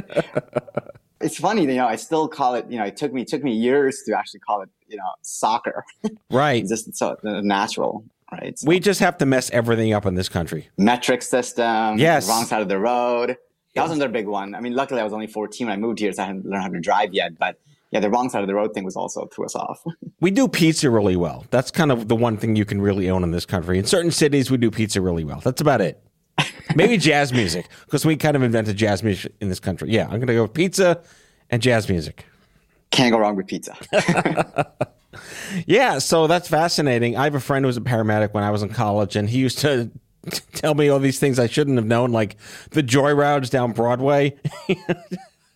it's 1.22 1.38
funny, 1.38 1.62
you 1.64 1.76
know, 1.76 1.88
I 1.88 1.96
still 1.96 2.28
call 2.28 2.56
it, 2.56 2.66
you 2.70 2.78
know, 2.78 2.86
it 2.86 2.98
took 2.98 3.14
me, 3.14 3.22
it 3.24 3.28
took 3.28 3.44
me 3.44 3.54
years 3.54 4.04
to 4.06 4.18
actually 4.18 4.42
call 4.42 4.62
it, 4.62 4.70
you 4.88 4.98
know, 4.98 5.04
soccer. 5.22 5.84
Right. 6.30 6.62
It's 6.62 6.70
just 6.70 6.96
so 6.96 7.18
uh, 7.26 7.42
natural, 7.42 8.06
right? 8.32 8.58
So 8.58 8.68
We 8.68 8.80
just 8.80 9.00
have 9.00 9.18
to 9.20 9.26
mess 9.26 9.50
everything 9.52 9.94
up 9.94 10.06
in 10.06 10.16
this 10.16 10.30
country. 10.30 10.70
metric 10.78 11.22
system, 11.22 11.98
Yes. 11.98 12.28
wrong 12.28 12.46
side 12.46 12.62
of 12.62 12.70
the 12.70 12.80
road. 12.80 13.38
That 13.76 13.84
was 13.84 13.92
another 13.92 14.12
big 14.12 14.28
one. 14.28 14.56
I 14.56 14.60
mean, 14.60 14.74
luckily 14.74 15.00
I 15.02 15.04
was 15.04 15.14
only 15.14 15.28
14 15.28 15.68
when 15.68 15.74
I 15.74 15.78
moved 15.78 16.00
here, 16.00 16.12
so 16.12 16.24
I 16.24 16.26
hadn't 16.28 16.46
learned 16.46 16.64
how 16.64 16.70
to 16.70 16.80
drive 16.80 17.14
yet. 17.14 17.38
But 17.38 17.60
yeah, 17.92 18.00
the 18.00 18.10
wrong 18.10 18.28
side 18.28 18.42
of 18.42 18.48
the 18.48 18.56
road 18.56 18.74
thing 18.74 18.84
was 18.84 18.96
also 18.96 19.28
threw 19.28 19.46
us 19.46 19.56
off. 19.56 19.84
We 20.20 20.32
do 20.32 20.48
pizza 20.48 20.90
really 20.90 21.16
well. 21.16 21.46
That's 21.52 21.70
kind 21.70 21.92
of 21.92 22.08
the 22.08 22.16
one 22.16 22.38
thing 22.38 22.56
you 22.56 22.66
can 22.66 22.82
really 22.82 23.08
own 23.08 23.24
in 23.24 23.30
this 23.30 23.46
country. 23.46 23.78
In 23.78 23.86
certain 23.86 24.10
cities, 24.10 24.50
we 24.50 24.58
do 24.58 24.72
pizza 24.72 25.00
really 25.00 25.24
well. 25.24 25.40
That's 25.42 25.62
about 25.62 25.82
it. 25.82 26.02
Maybe 26.76 26.98
jazz 26.98 27.34
music, 27.34 27.68
because 27.86 28.06
we 28.06 28.16
kind 28.16 28.36
of 28.36 28.44
invented 28.44 28.78
jazz 28.78 29.02
music 29.04 29.34
in 29.42 29.50
this 29.50 29.60
country. 29.60 29.90
Yeah, 29.90 30.04
I'm 30.04 30.18
going 30.18 30.28
to 30.28 30.34
go 30.34 30.44
with 30.44 30.54
pizza 30.54 31.02
and 31.50 31.62
jazz 31.62 31.90
music. 31.90 32.26
Can't 32.92 33.12
go 33.12 33.18
wrong 33.20 33.36
with 33.36 33.48
pizza. 33.48 33.76
Yeah, 35.66 35.98
so 36.00 36.28
that's 36.28 36.48
fascinating. 36.48 37.18
I 37.18 37.24
have 37.24 37.34
a 37.36 37.40
friend 37.40 37.64
who 37.64 37.68
was 37.68 37.78
a 37.78 37.82
paramedic 37.82 38.34
when 38.34 38.44
I 38.44 38.52
was 38.52 38.62
in 38.62 38.70
college, 38.70 39.16
and 39.16 39.30
he 39.30 39.40
used 39.40 39.60
to 39.60 39.90
tell 40.54 40.76
me 40.76 40.90
all 40.90 41.00
these 41.00 41.20
things 41.20 41.40
I 41.40 41.48
shouldn't 41.48 41.78
have 41.78 41.86
known, 41.86 42.12
like 42.12 42.36
the 42.72 42.84
joy 42.84 43.14
routes 43.14 43.50
down 43.50 43.72
Broadway 43.72 44.36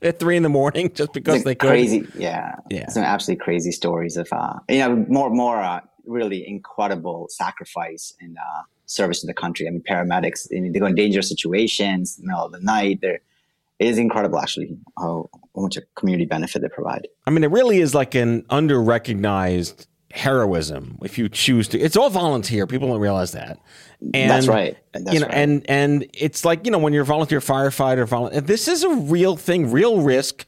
at 0.01 0.19
three 0.19 0.38
in 0.38 0.44
the 0.44 0.50
morning, 0.50 0.92
just 0.94 1.13
because 1.13 1.36
Like 1.36 1.44
they 1.45 1.56
could. 1.56 1.68
crazy, 1.69 2.07
yeah, 2.16 2.56
Yeah. 2.69 2.88
Some 2.89 3.04
absolutely 3.04 3.44
crazy 3.44 3.72
stories 3.72 4.18
of, 4.18 4.27
uh, 4.31 4.54
you 4.69 4.80
know, 4.80 5.06
more, 5.10 5.30
more 5.30 5.62
uh, 5.62 5.81
really 6.06 6.48
incredible 6.48 7.27
sacrifice 7.30 8.13
and 8.19 8.38
uh, 8.38 8.62
service 8.91 9.21
to 9.21 9.27
the 9.27 9.33
country. 9.33 9.67
I 9.67 9.71
mean, 9.71 9.83
paramedics, 9.89 10.48
I 10.55 10.60
mean, 10.60 10.74
they 10.74 10.79
go 10.79 10.86
in 10.86 10.95
dangerous 10.95 11.29
situations, 11.29 12.17
in 12.17 12.25
the 12.25 12.27
middle 12.27 12.45
of 12.45 12.51
the 12.51 12.60
night. 12.60 13.00
They're, 13.01 13.19
it 13.79 13.88
is 13.88 13.98
incredible, 13.98 14.39
actually, 14.39 14.77
how, 15.00 15.29
how 15.55 15.62
much 15.62 15.77
a 15.77 15.81
community 15.95 16.25
benefit 16.25 16.62
they 16.62 16.69
provide. 16.69 17.07
I 17.25 17.31
mean, 17.31 17.43
it 17.43 17.51
really 17.51 17.79
is 17.79 17.95
like 17.95 18.13
an 18.15 18.45
under 18.50 18.81
recognized 18.81 19.88
heroism 20.13 21.00
if 21.03 21.17
you 21.17 21.29
choose 21.29 21.67
to. 21.69 21.79
It's 21.79 21.95
all 21.95 22.10
volunteer. 22.10 22.67
People 22.67 22.89
don't 22.89 23.00
realize 23.00 23.31
that. 23.31 23.57
And, 24.13 24.29
That's 24.29 24.48
right. 24.48 24.77
That's 24.93 25.13
you 25.13 25.21
know, 25.21 25.27
right. 25.27 25.36
and 25.36 25.69
and 25.69 26.07
it's 26.13 26.43
like 26.43 26.65
you 26.65 26.71
know 26.71 26.79
when 26.79 26.91
you're 26.91 27.03
a 27.03 27.05
volunteer 27.05 27.39
firefighter, 27.39 28.05
volunteer, 28.07 28.41
this 28.41 28.67
is 28.67 28.83
a 28.83 28.89
real 28.89 29.38
thing, 29.38 29.71
real 29.71 30.01
risk, 30.01 30.45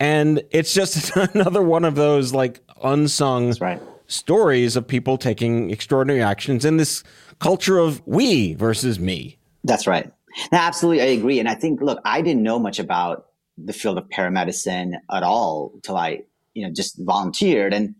and 0.00 0.42
it's 0.50 0.74
just 0.74 1.16
another 1.34 1.62
one 1.62 1.84
of 1.84 1.94
those 1.94 2.32
like 2.32 2.60
unsung 2.82 3.54
right. 3.60 3.80
stories 4.06 4.74
of 4.74 4.88
people 4.88 5.16
taking 5.16 5.70
extraordinary 5.70 6.22
actions 6.22 6.64
in 6.64 6.76
this 6.76 7.04
culture 7.38 7.78
of 7.78 8.02
we 8.06 8.54
versus 8.54 8.98
me. 8.98 9.38
That's 9.64 9.86
right. 9.86 10.10
Absolutely, 10.52 11.02
I 11.02 11.06
agree. 11.06 11.38
And 11.38 11.48
I 11.48 11.54
think, 11.54 11.80
look, 11.80 12.00
I 12.04 12.20
didn't 12.20 12.42
know 12.42 12.58
much 12.58 12.78
about 12.78 13.26
the 13.56 13.72
field 13.72 13.98
of 13.98 14.08
paramedicine 14.08 14.94
at 15.10 15.22
all 15.22 15.70
until 15.74 15.96
I, 15.96 16.22
you 16.54 16.66
know, 16.66 16.72
just 16.72 16.98
volunteered. 16.98 17.72
And 17.72 17.94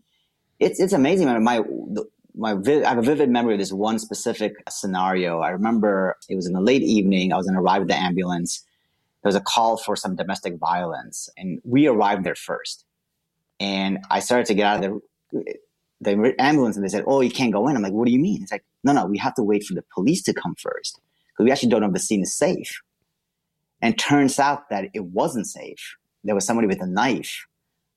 it's 0.59 0.79
it's 0.79 0.93
amazing. 0.93 1.27
My 1.43 1.61
my 2.35 2.51
I 2.51 2.89
have 2.89 2.97
a 2.97 3.01
vivid 3.01 3.29
memory 3.29 3.53
of 3.53 3.59
this 3.59 3.71
one 3.71 3.99
specific 3.99 4.53
scenario. 4.69 5.39
I 5.39 5.49
remember 5.49 6.17
it 6.29 6.35
was 6.35 6.45
in 6.45 6.53
the 6.53 6.61
late 6.61 6.81
evening. 6.81 7.31
I 7.31 7.37
was 7.37 7.45
going 7.45 7.55
to 7.55 7.61
arrive 7.61 7.83
at 7.83 7.87
the 7.87 7.95
ambulance. 7.95 8.63
There 9.23 9.29
was 9.29 9.35
a 9.35 9.41
call 9.41 9.77
for 9.77 9.95
some 9.95 10.15
domestic 10.15 10.57
violence, 10.57 11.29
and 11.37 11.61
we 11.63 11.87
arrived 11.87 12.23
there 12.23 12.35
first. 12.35 12.85
And 13.59 13.99
I 14.11 14.19
started 14.19 14.45
to 14.47 14.53
get 14.53 14.65
out 14.65 14.83
of 14.83 15.01
the 15.31 15.55
the 16.01 16.35
ambulance, 16.39 16.75
and 16.75 16.83
they 16.83 16.89
said, 16.89 17.05
"Oh, 17.07 17.21
you 17.21 17.31
can't 17.31 17.53
go 17.53 17.67
in." 17.67 17.75
I'm 17.75 17.81
like, 17.81 17.93
"What 17.93 18.05
do 18.05 18.11
you 18.11 18.19
mean?" 18.19 18.43
It's 18.43 18.51
like, 18.51 18.65
"No, 18.85 18.93
no, 18.93 19.05
we 19.05 19.17
have 19.17 19.35
to 19.35 19.43
wait 19.43 19.63
for 19.65 19.73
the 19.73 19.83
police 19.93 20.21
to 20.23 20.33
come 20.33 20.55
first 20.55 21.01
because 21.27 21.43
we 21.45 21.51
actually 21.51 21.69
don't 21.69 21.81
know 21.81 21.87
if 21.87 21.93
the 21.93 21.99
scene 21.99 22.21
is 22.21 22.33
safe." 22.33 22.81
And 23.81 23.99
turns 23.99 24.39
out 24.39 24.69
that 24.69 24.89
it 24.93 25.05
wasn't 25.05 25.47
safe. 25.47 25.97
There 26.23 26.35
was 26.35 26.45
somebody 26.45 26.67
with 26.67 26.81
a 26.81 26.87
knife 26.87 27.45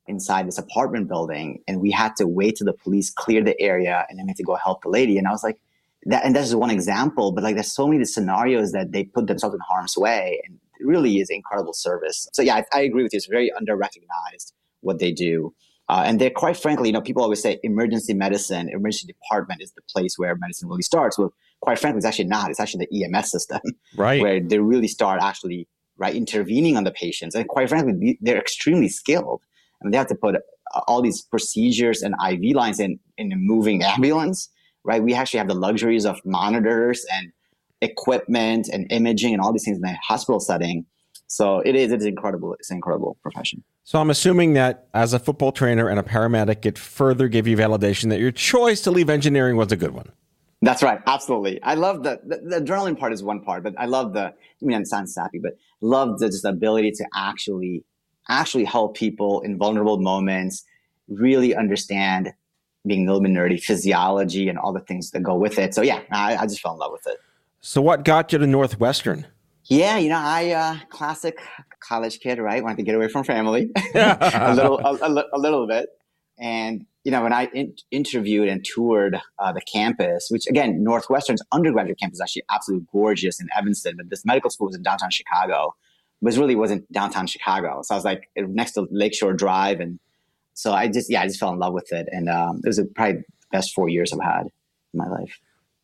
inside 0.07 0.47
this 0.49 0.59
apartment 0.59 1.09
building, 1.09 1.63
and 1.69 1.81
we 1.81 1.91
had 1.91 2.17
to 2.17 2.27
wait 2.27 2.57
till 2.57 2.67
the 2.67 2.73
police 2.73 3.11
cleared 3.11 3.47
the 3.47 3.59
area, 3.61 4.05
and 4.09 4.19
then 4.19 4.27
we 4.27 4.31
had 4.31 4.37
to 4.39 4.43
go 4.43 4.57
help 4.57 4.83
the 4.83 4.89
lady. 4.89 5.19
And 5.19 5.29
I 5.29 5.31
was 5.31 5.45
like, 5.45 5.59
"That." 6.07 6.25
And 6.25 6.35
that's 6.35 6.47
just 6.49 6.59
one 6.59 6.71
example, 6.71 7.33
but 7.33 7.45
like, 7.45 7.55
there's 7.55 7.73
so 7.73 7.87
many 7.87 8.05
scenarios 8.05 8.73
that 8.73 8.93
they 8.93 9.05
put 9.05 9.27
themselves 9.27 9.55
in 9.55 9.61
harm's 9.61 9.97
way, 9.97 10.41
and 10.45 10.59
it 10.81 10.87
really 10.87 11.19
is 11.19 11.31
incredible 11.31 11.75
service. 11.75 12.29
So 12.33 12.43
yeah, 12.43 12.57
I, 12.57 12.79
I 12.79 12.81
agree 12.83 13.03
with 13.03 13.13
you. 13.13 13.19
It's 13.19 13.27
very 13.27 13.53
under 13.53 13.77
recognized 13.77 14.55
what 14.81 14.99
they 14.99 15.13
do. 15.13 15.55
Uh, 15.89 16.03
and 16.05 16.21
they're 16.21 16.31
quite 16.31 16.57
frankly, 16.57 16.89
you 16.89 16.93
know, 16.93 17.01
people 17.01 17.23
always 17.23 17.43
say 17.43 17.59
emergency 17.63 18.13
medicine, 18.13 18.69
emergency 18.69 19.07
department 19.07 19.63
is 19.63 19.73
the 19.73 19.81
place 19.91 20.19
where 20.19 20.37
medicine 20.37 20.69
really 20.69 20.83
starts. 20.83 21.19
Well, 21.19 21.33
quite 21.61 21.79
frankly, 21.79 21.99
it's 21.99 22.07
actually 22.07 22.27
not. 22.27 22.51
It's 22.51 22.61
actually 22.61 22.87
the 22.91 23.05
EMS 23.05 23.31
system, 23.31 23.61
right? 23.97 24.21
Where 24.21 24.41
they 24.41 24.59
really 24.59 24.89
start 24.89 25.21
actually 25.23 25.67
right 25.97 26.15
intervening 26.15 26.77
on 26.77 26.85
the 26.85 26.91
patients. 26.91 27.35
And 27.35 27.49
quite 27.49 27.69
frankly, 27.69 28.19
they're 28.21 28.39
extremely 28.39 28.89
skilled. 28.89 29.43
I 29.81 29.85
mean, 29.85 29.93
they 29.93 29.99
have 29.99 30.09
to 30.09 30.15
put 30.15 30.37
uh, 30.37 30.81
all 30.87 31.01
these 31.01 31.23
procedures 31.23 32.03
and 32.03 32.15
IV 32.31 32.55
lines 32.55 32.81
in 32.81 32.99
in 33.17 33.33
a 33.33 33.37
moving 33.37 33.83
ambulance, 33.83 34.51
right? 34.85 35.03
We 35.03 35.15
actually 35.15 35.39
have 35.39 35.49
the 35.49 35.55
luxuries 35.55 36.05
of 36.05 36.21
monitors 36.25 37.05
and 37.13 37.33
equipment 37.81 38.69
and 38.73 38.91
imaging 38.91 39.33
and 39.33 39.41
all 39.41 39.53
these 39.53 39.65
things 39.65 39.79
in 39.79 39.83
the 39.83 39.97
hospital 40.07 40.41
setting. 40.41 40.85
So 41.29 41.61
it 41.61 41.77
is, 41.77 41.93
it 41.93 42.01
is 42.01 42.07
incredible. 42.07 42.55
It's 42.55 42.71
an 42.71 42.77
incredible 42.77 43.17
profession. 43.23 43.63
So 43.85 44.01
I'm 44.01 44.11
assuming 44.11 44.55
that 44.55 44.89
as 44.95 45.13
a 45.13 45.19
football 45.19 45.53
trainer 45.53 45.89
and 45.89 46.01
a 46.01 46.03
paramedic, 46.03 46.67
it 46.67 46.79
further 46.79 47.29
gave 47.29 47.47
you 47.47 47.57
validation 47.57 48.09
that 48.09 48.19
your 48.19 48.33
choice 48.33 48.81
to 48.83 48.91
leave 48.91 49.11
engineering 49.11 49.57
was 49.57 49.71
a 49.71 49.77
good 49.77 49.93
one. 49.93 50.11
That's 50.63 50.83
right. 50.83 51.01
Absolutely. 51.07 51.63
I 51.63 51.75
love 51.75 52.03
the, 52.03 52.21
the, 52.27 52.39
the 52.39 52.65
adrenaline 52.65 52.99
part 52.99 53.13
is 53.13 53.23
one 53.23 53.41
part, 53.41 53.63
but 53.63 53.75
I 53.79 53.85
love 53.85 54.13
the, 54.13 54.25
I 54.25 54.35
mean, 54.61 54.81
it 54.81 54.89
sounds 54.89 55.15
sappy, 55.15 55.39
but 55.39 55.53
love 55.81 56.19
the 56.19 56.27
just 56.27 56.45
ability 56.45 56.93
to 56.93 57.07
actually, 57.15 57.85
actually 58.29 58.65
help 58.65 58.97
people 58.97 59.41
in 59.43 59.57
vulnerable 59.57 60.01
moments, 60.01 60.65
really 61.09 61.55
understand 61.55 62.33
being 62.87 63.07
a 63.07 63.13
little 63.13 63.23
bit 63.23 63.33
nerdy, 63.33 63.63
physiology 63.63 64.49
and 64.49 64.59
all 64.59 64.73
the 64.73 64.81
things 64.81 65.11
that 65.13 65.23
go 65.23 65.35
with 65.35 65.59
it. 65.59 65.75
So 65.75 65.83
yeah, 65.83 66.01
I, 66.11 66.37
I 66.37 66.47
just 66.47 66.61
fell 66.61 66.73
in 66.73 66.79
love 66.79 66.93
with 66.93 67.07
it. 67.07 67.19
So 67.61 67.81
what 67.83 68.05
got 68.05 68.33
you 68.33 68.39
to 68.39 68.47
Northwestern? 68.47 69.27
Yeah, 69.69 69.99
you 69.99 70.09
know, 70.09 70.19
I 70.19 70.51
uh, 70.51 70.77
classic 70.89 71.39
college 71.81 72.21
kid, 72.21 72.39
right? 72.39 72.63
Wanted 72.63 72.79
to 72.79 72.83
get 72.85 72.95
away 72.95 73.09
from 73.09 73.25
family 73.25 73.71
a 73.95 74.55
little, 74.55 74.79
a, 74.79 74.95
a, 74.95 75.25
a, 75.35 75.39
little 75.39 75.67
bit. 75.67 75.91
And 76.39 76.87
you 77.05 77.13
know, 77.13 77.23
when 77.23 77.35
I 77.35 77.47
in- 77.53 77.75
interviewed 77.91 78.49
and 78.49 78.65
toured 78.65 79.21
uh, 79.39 79.53
the 79.53 79.61
campus, 79.61 80.29
which 80.31 80.47
again, 80.47 80.83
Northwestern's 80.83 81.43
undergraduate 81.53 81.99
campus 81.99 82.17
is 82.17 82.21
actually 82.23 82.45
absolutely 82.51 82.87
gorgeous 82.93 83.41
in 83.41 83.49
Evanston, 83.57 83.97
but 83.97 84.09
this 84.09 84.25
medical 84.25 84.51
school 84.51 84.69
was 84.69 84.77
in 84.77 84.83
downtown 84.83 85.11
Chicago, 85.11 85.75
but 86.23 86.35
it 86.35 86.39
really 86.39 86.57
wasn't 86.57 86.91
downtown 86.91 87.27
Chicago. 87.27 87.83
So 87.83 87.95
I 87.95 87.99
was 87.99 88.05
like 88.05 88.31
next 88.37 88.73
to 88.73 88.89
Lakeshore 88.91 89.35
Drive, 89.35 89.81
and 89.81 89.99
so 90.55 90.73
I 90.73 90.89
just 90.89 91.11
yeah, 91.11 91.23
I 91.23 91.27
just 91.27 91.39
fell 91.39 91.53
in 91.53 91.59
love 91.59 91.75
with 91.75 91.93
it, 91.93 92.09
and 92.11 92.31
um, 92.31 92.63
it 92.65 92.69
was 92.69 92.79
a, 92.79 92.87
probably 92.87 93.17
the 93.17 93.25
best 93.53 93.75
four 93.75 93.91
years 93.91 94.15
I've 94.15 94.21
had 94.21 94.47
in 94.95 94.99
my 94.99 95.09
life. 95.09 95.39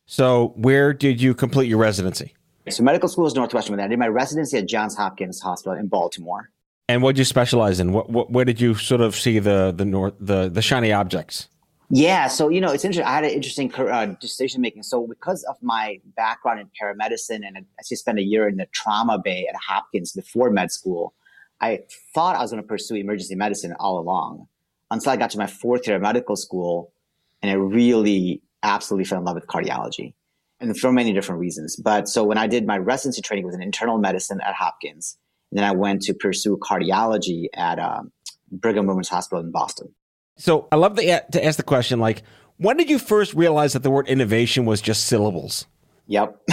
So, 0.07 0.53
where 0.55 0.93
did 0.93 1.21
you 1.21 1.33
complete 1.33 1.67
your 1.67 1.79
residency? 1.79 2.33
So, 2.69 2.83
medical 2.83 3.07
school 3.07 3.27
is 3.27 3.35
Northwestern. 3.35 3.79
I 3.79 3.87
did 3.87 3.99
my 3.99 4.07
residency 4.07 4.57
at 4.57 4.65
Johns 4.65 4.95
Hopkins 4.95 5.39
Hospital 5.39 5.77
in 5.77 5.87
Baltimore. 5.87 6.49
And 6.87 7.01
what 7.01 7.15
did 7.15 7.19
you 7.19 7.25
specialize 7.25 7.79
in? 7.79 7.93
What, 7.93 8.09
what, 8.09 8.31
where 8.31 8.45
did 8.45 8.61
you 8.61 8.75
sort 8.75 9.01
of 9.01 9.15
see 9.15 9.39
the 9.39 9.73
the 9.75 9.85
north 9.85 10.13
the 10.19 10.49
the 10.49 10.61
shiny 10.61 10.91
objects? 10.91 11.47
Yeah, 11.89 12.27
so 12.27 12.49
you 12.49 12.59
know, 12.61 12.71
it's 12.71 12.83
interesting. 12.83 13.05
I 13.05 13.15
had 13.15 13.25
an 13.25 13.31
interesting 13.31 13.73
uh, 13.75 14.07
decision 14.19 14.61
making. 14.61 14.83
So 14.83 15.05
because 15.05 15.43
of 15.43 15.55
my 15.61 15.99
background 16.15 16.59
in 16.59 16.69
paramedicine, 16.79 17.45
and 17.45 17.57
I 17.57 17.61
actually 17.79 17.97
spent 17.97 18.17
a 18.17 18.23
year 18.23 18.47
in 18.47 18.57
the 18.57 18.65
trauma 18.71 19.19
bay 19.19 19.45
at 19.47 19.55
Hopkins 19.55 20.11
before 20.13 20.49
med 20.49 20.71
school, 20.71 21.13
I 21.61 21.81
thought 22.15 22.35
I 22.35 22.41
was 22.41 22.51
going 22.51 22.63
to 22.63 22.67
pursue 22.67 22.95
emergency 22.95 23.35
medicine 23.35 23.75
all 23.79 23.99
along 23.99 24.47
until 24.89 25.11
I 25.11 25.17
got 25.17 25.29
to 25.31 25.37
my 25.37 25.47
fourth 25.47 25.85
year 25.85 25.97
of 25.97 26.01
medical 26.01 26.35
school, 26.35 26.91
and 27.43 27.51
I 27.51 27.55
really 27.55 28.41
absolutely 28.63 29.05
fell 29.05 29.19
in 29.19 29.25
love 29.25 29.35
with 29.35 29.45
cardiology 29.45 30.13
and 30.65 30.77
for 30.77 30.91
many 30.91 31.13
different 31.13 31.39
reasons. 31.39 31.75
But 31.75 32.07
so 32.07 32.23
when 32.23 32.37
I 32.37 32.47
did 32.47 32.65
my 32.65 32.77
residency 32.77 33.21
training 33.21 33.45
was 33.45 33.55
in 33.55 33.61
internal 33.61 33.97
medicine 33.97 34.39
at 34.45 34.53
Hopkins, 34.53 35.17
and 35.51 35.59
then 35.59 35.65
I 35.65 35.71
went 35.71 36.01
to 36.03 36.13
pursue 36.13 36.57
cardiology 36.57 37.47
at 37.53 37.79
um, 37.79 38.11
Brigham 38.51 38.87
Women's 38.87 39.09
Hospital 39.09 39.43
in 39.43 39.51
Boston. 39.51 39.93
So 40.37 40.67
I 40.71 40.75
love 40.75 40.95
to, 40.95 41.23
to 41.31 41.45
ask 41.45 41.57
the 41.57 41.63
question 41.63 41.99
like, 41.99 42.23
when 42.57 42.77
did 42.77 42.89
you 42.89 42.99
first 42.99 43.33
realize 43.33 43.73
that 43.73 43.83
the 43.83 43.91
word 43.91 44.07
innovation 44.07 44.65
was 44.65 44.81
just 44.81 45.05
syllables? 45.05 45.65
Yep. 46.07 46.41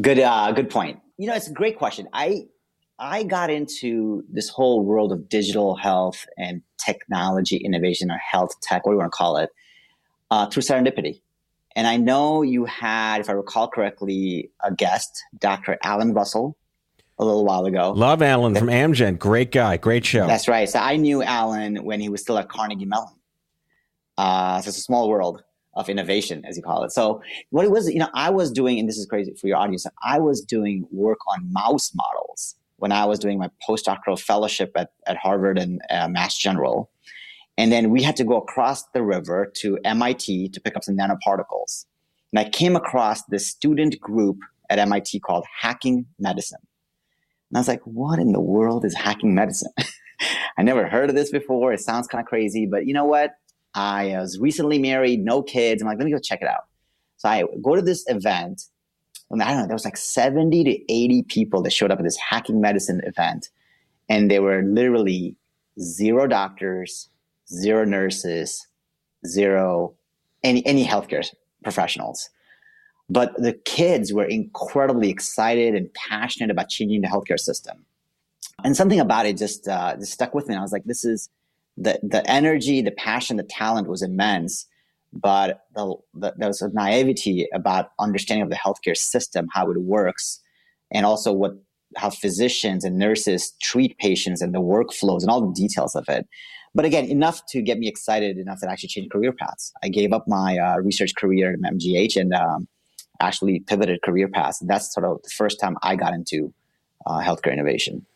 good, 0.00 0.18
uh, 0.18 0.52
good 0.52 0.70
point. 0.70 1.00
You 1.18 1.28
know, 1.28 1.34
it's 1.34 1.48
a 1.48 1.52
great 1.52 1.78
question. 1.78 2.08
I 2.12 2.46
I 2.98 3.24
got 3.24 3.50
into 3.50 4.22
this 4.30 4.48
whole 4.48 4.84
world 4.84 5.12
of 5.12 5.28
digital 5.28 5.74
health 5.74 6.26
and 6.38 6.62
technology 6.78 7.56
innovation 7.56 8.10
or 8.10 8.18
health 8.18 8.60
tech, 8.60 8.86
what 8.86 8.92
do 8.92 8.94
you 8.94 9.00
want 9.00 9.12
to 9.12 9.16
call 9.16 9.36
it, 9.38 9.50
uh, 10.30 10.46
through 10.46 10.62
serendipity. 10.62 11.20
And 11.74 11.86
I 11.86 11.96
know 11.96 12.42
you 12.42 12.64
had, 12.64 13.20
if 13.20 13.30
I 13.30 13.32
recall 13.32 13.68
correctly, 13.68 14.50
a 14.62 14.72
guest, 14.72 15.22
Dr. 15.38 15.78
Alan 15.82 16.12
Russell, 16.12 16.56
a 17.18 17.24
little 17.24 17.44
while 17.44 17.64
ago. 17.64 17.92
Love 17.92 18.22
Alan 18.22 18.54
from 18.54 18.68
Amgen. 18.68 19.18
Great 19.18 19.52
guy. 19.52 19.76
Great 19.76 20.04
show. 20.04 20.26
That's 20.26 20.48
right. 20.48 20.68
So 20.68 20.78
I 20.78 20.96
knew 20.96 21.22
Alan 21.22 21.84
when 21.84 22.00
he 22.00 22.08
was 22.08 22.20
still 22.20 22.38
at 22.38 22.48
Carnegie 22.48 22.84
Mellon. 22.84 23.14
Uh, 24.18 24.60
so 24.60 24.68
it's 24.68 24.78
a 24.78 24.82
small 24.82 25.08
world 25.08 25.42
of 25.74 25.88
innovation, 25.88 26.44
as 26.44 26.56
you 26.56 26.62
call 26.62 26.84
it. 26.84 26.92
So 26.92 27.22
what 27.50 27.64
it 27.64 27.70
was, 27.70 27.88
you 27.88 27.98
know, 27.98 28.10
I 28.14 28.30
was 28.30 28.50
doing, 28.50 28.78
and 28.78 28.88
this 28.88 28.98
is 28.98 29.06
crazy 29.06 29.32
for 29.34 29.46
your 29.46 29.56
audience, 29.56 29.86
I 30.02 30.18
was 30.18 30.42
doing 30.42 30.86
work 30.90 31.18
on 31.28 31.50
mouse 31.52 31.92
models 31.94 32.56
when 32.76 32.92
I 32.92 33.04
was 33.06 33.18
doing 33.18 33.38
my 33.38 33.48
postdoctoral 33.66 34.20
fellowship 34.20 34.72
at, 34.76 34.90
at 35.06 35.16
Harvard 35.16 35.58
and 35.58 35.80
uh, 35.88 36.08
Mass 36.08 36.36
General. 36.36 36.90
And 37.58 37.70
then 37.70 37.90
we 37.90 38.02
had 38.02 38.16
to 38.16 38.24
go 38.24 38.36
across 38.36 38.84
the 38.88 39.02
river 39.02 39.50
to 39.56 39.78
MIT 39.84 40.50
to 40.50 40.60
pick 40.60 40.76
up 40.76 40.84
some 40.84 40.96
nanoparticles. 40.96 41.84
And 42.32 42.38
I 42.38 42.48
came 42.48 42.76
across 42.76 43.22
this 43.24 43.46
student 43.46 44.00
group 44.00 44.38
at 44.70 44.78
MIT 44.78 45.20
called 45.20 45.44
Hacking 45.60 46.06
Medicine. 46.18 46.60
And 47.50 47.58
I 47.58 47.60
was 47.60 47.68
like, 47.68 47.82
what 47.82 48.18
in 48.18 48.32
the 48.32 48.40
world 48.40 48.84
is 48.86 48.94
hacking 48.94 49.34
medicine? 49.34 49.72
I 50.56 50.62
never 50.62 50.88
heard 50.88 51.10
of 51.10 51.14
this 51.14 51.30
before. 51.30 51.74
It 51.74 51.80
sounds 51.80 52.06
kind 52.06 52.22
of 52.22 52.26
crazy, 52.26 52.64
but 52.64 52.86
you 52.86 52.94
know 52.94 53.04
what? 53.04 53.32
I 53.74 54.16
was 54.18 54.38
recently 54.38 54.78
married, 54.78 55.22
no 55.22 55.42
kids. 55.42 55.82
I'm 55.82 55.88
like, 55.88 55.98
let 55.98 56.06
me 56.06 56.12
go 56.12 56.18
check 56.18 56.40
it 56.40 56.48
out. 56.48 56.64
So 57.18 57.28
I 57.28 57.44
go 57.62 57.74
to 57.76 57.82
this 57.82 58.04
event, 58.08 58.62
and 59.30 59.42
I 59.42 59.48
don't 59.48 59.58
know, 59.58 59.66
there 59.66 59.74
was 59.74 59.84
like 59.84 59.98
70 59.98 60.64
to 60.64 60.92
80 60.92 61.24
people 61.24 61.62
that 61.62 61.72
showed 61.72 61.90
up 61.90 61.98
at 61.98 62.04
this 62.04 62.16
hacking 62.16 62.60
medicine 62.60 63.02
event. 63.04 63.50
And 64.08 64.30
they 64.30 64.40
were 64.40 64.62
literally 64.62 65.36
zero 65.78 66.26
doctors, 66.26 67.08
zero 67.52 67.84
nurses, 67.84 68.66
zero 69.26 69.94
any 70.42 70.64
any 70.66 70.84
healthcare 70.84 71.26
professionals. 71.62 72.30
But 73.08 73.34
the 73.36 73.52
kids 73.52 74.12
were 74.12 74.24
incredibly 74.24 75.10
excited 75.10 75.74
and 75.74 75.92
passionate 75.94 76.50
about 76.50 76.68
changing 76.68 77.02
the 77.02 77.08
healthcare 77.08 77.38
system. 77.38 77.84
And 78.64 78.76
something 78.76 79.00
about 79.00 79.26
it 79.26 79.36
just 79.36 79.68
uh, 79.68 79.96
just 79.96 80.12
stuck 80.12 80.34
with 80.34 80.48
me. 80.48 80.54
I 80.54 80.60
was 80.60 80.72
like, 80.72 80.84
this 80.84 81.04
is 81.04 81.28
the 81.76 81.98
the 82.02 82.28
energy, 82.30 82.80
the 82.82 82.90
passion, 82.92 83.36
the 83.36 83.42
talent 83.42 83.88
was 83.88 84.02
immense, 84.02 84.66
but 85.12 85.64
the, 85.74 85.94
the, 86.14 86.34
there 86.36 86.48
was 86.48 86.62
a 86.62 86.68
naivety 86.70 87.48
about 87.52 87.90
understanding 87.98 88.42
of 88.42 88.50
the 88.50 88.56
healthcare 88.56 88.96
system, 88.96 89.48
how 89.52 89.70
it 89.70 89.80
works, 89.80 90.40
and 90.90 91.04
also 91.04 91.32
what 91.32 91.52
how 91.96 92.08
physicians 92.08 92.84
and 92.84 92.98
nurses 92.98 93.52
treat 93.60 93.98
patients 93.98 94.40
and 94.40 94.54
the 94.54 94.60
workflows 94.60 95.20
and 95.20 95.30
all 95.30 95.46
the 95.46 95.54
details 95.54 95.94
of 95.94 96.08
it. 96.08 96.26
But 96.74 96.84
again, 96.84 97.04
enough 97.04 97.44
to 97.50 97.60
get 97.60 97.78
me 97.78 97.86
excited 97.86 98.38
enough 98.38 98.60
that 98.60 98.70
I 98.70 98.72
actually 98.72 98.88
changed 98.88 99.10
career 99.10 99.32
paths. 99.32 99.72
I 99.82 99.88
gave 99.88 100.12
up 100.12 100.26
my 100.26 100.56
uh, 100.56 100.78
research 100.78 101.14
career 101.14 101.52
at 101.52 101.74
MGH 101.74 102.18
and 102.18 102.32
um, 102.32 102.66
actually 103.20 103.60
pivoted 103.60 104.02
career 104.02 104.28
paths. 104.28 104.60
And 104.60 104.70
That's 104.70 104.92
sort 104.92 105.04
of 105.04 105.22
the 105.22 105.30
first 105.30 105.60
time 105.60 105.76
I 105.82 105.96
got 105.96 106.14
into 106.14 106.52
uh, 107.06 107.20
healthcare 107.20 107.52
innovation. 107.52 108.06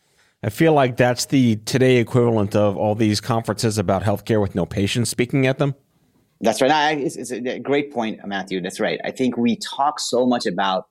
I 0.43 0.51
feel 0.51 0.73
like 0.73 0.97
that's 0.97 1.27
the 1.27 1.57
today 1.65 1.97
equivalent 1.97 2.55
of 2.55 2.77
all 2.77 2.95
these 2.95 3.21
conferences 3.21 3.79
about 3.79 4.03
healthcare 4.03 4.41
with 4.41 4.55
no 4.55 4.65
patients 4.65 5.11
speaking 5.11 5.47
at 5.47 5.59
them. 5.59 5.75
That's 6.41 6.61
right. 6.61 6.99
It's, 6.99 7.17
it's 7.17 7.33
a 7.33 7.59
great 7.59 7.93
point, 7.93 8.21
Matthew. 8.27 8.61
That's 8.61 8.79
right. 8.79 9.01
I 9.05 9.11
think 9.11 9.37
we 9.37 9.57
talk 9.57 9.99
so 9.99 10.27
much 10.27 10.47
about 10.47 10.87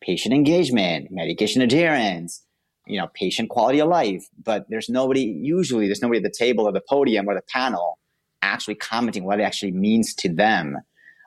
patient 0.00 0.34
engagement, 0.34 1.08
medication 1.10 1.62
adherence, 1.62 2.42
you 2.90 2.98
know, 2.98 3.08
patient 3.14 3.48
quality 3.48 3.80
of 3.80 3.88
life. 3.88 4.28
But 4.42 4.66
there's 4.68 4.88
nobody, 4.88 5.22
usually 5.22 5.86
there's 5.86 6.02
nobody 6.02 6.18
at 6.18 6.24
the 6.24 6.34
table 6.36 6.66
or 6.66 6.72
the 6.72 6.82
podium 6.88 7.28
or 7.28 7.34
the 7.34 7.42
panel 7.42 7.98
actually 8.42 8.74
commenting 8.74 9.24
what 9.24 9.40
it 9.40 9.44
actually 9.44 9.72
means 9.72 10.14
to 10.14 10.28
them. 10.28 10.76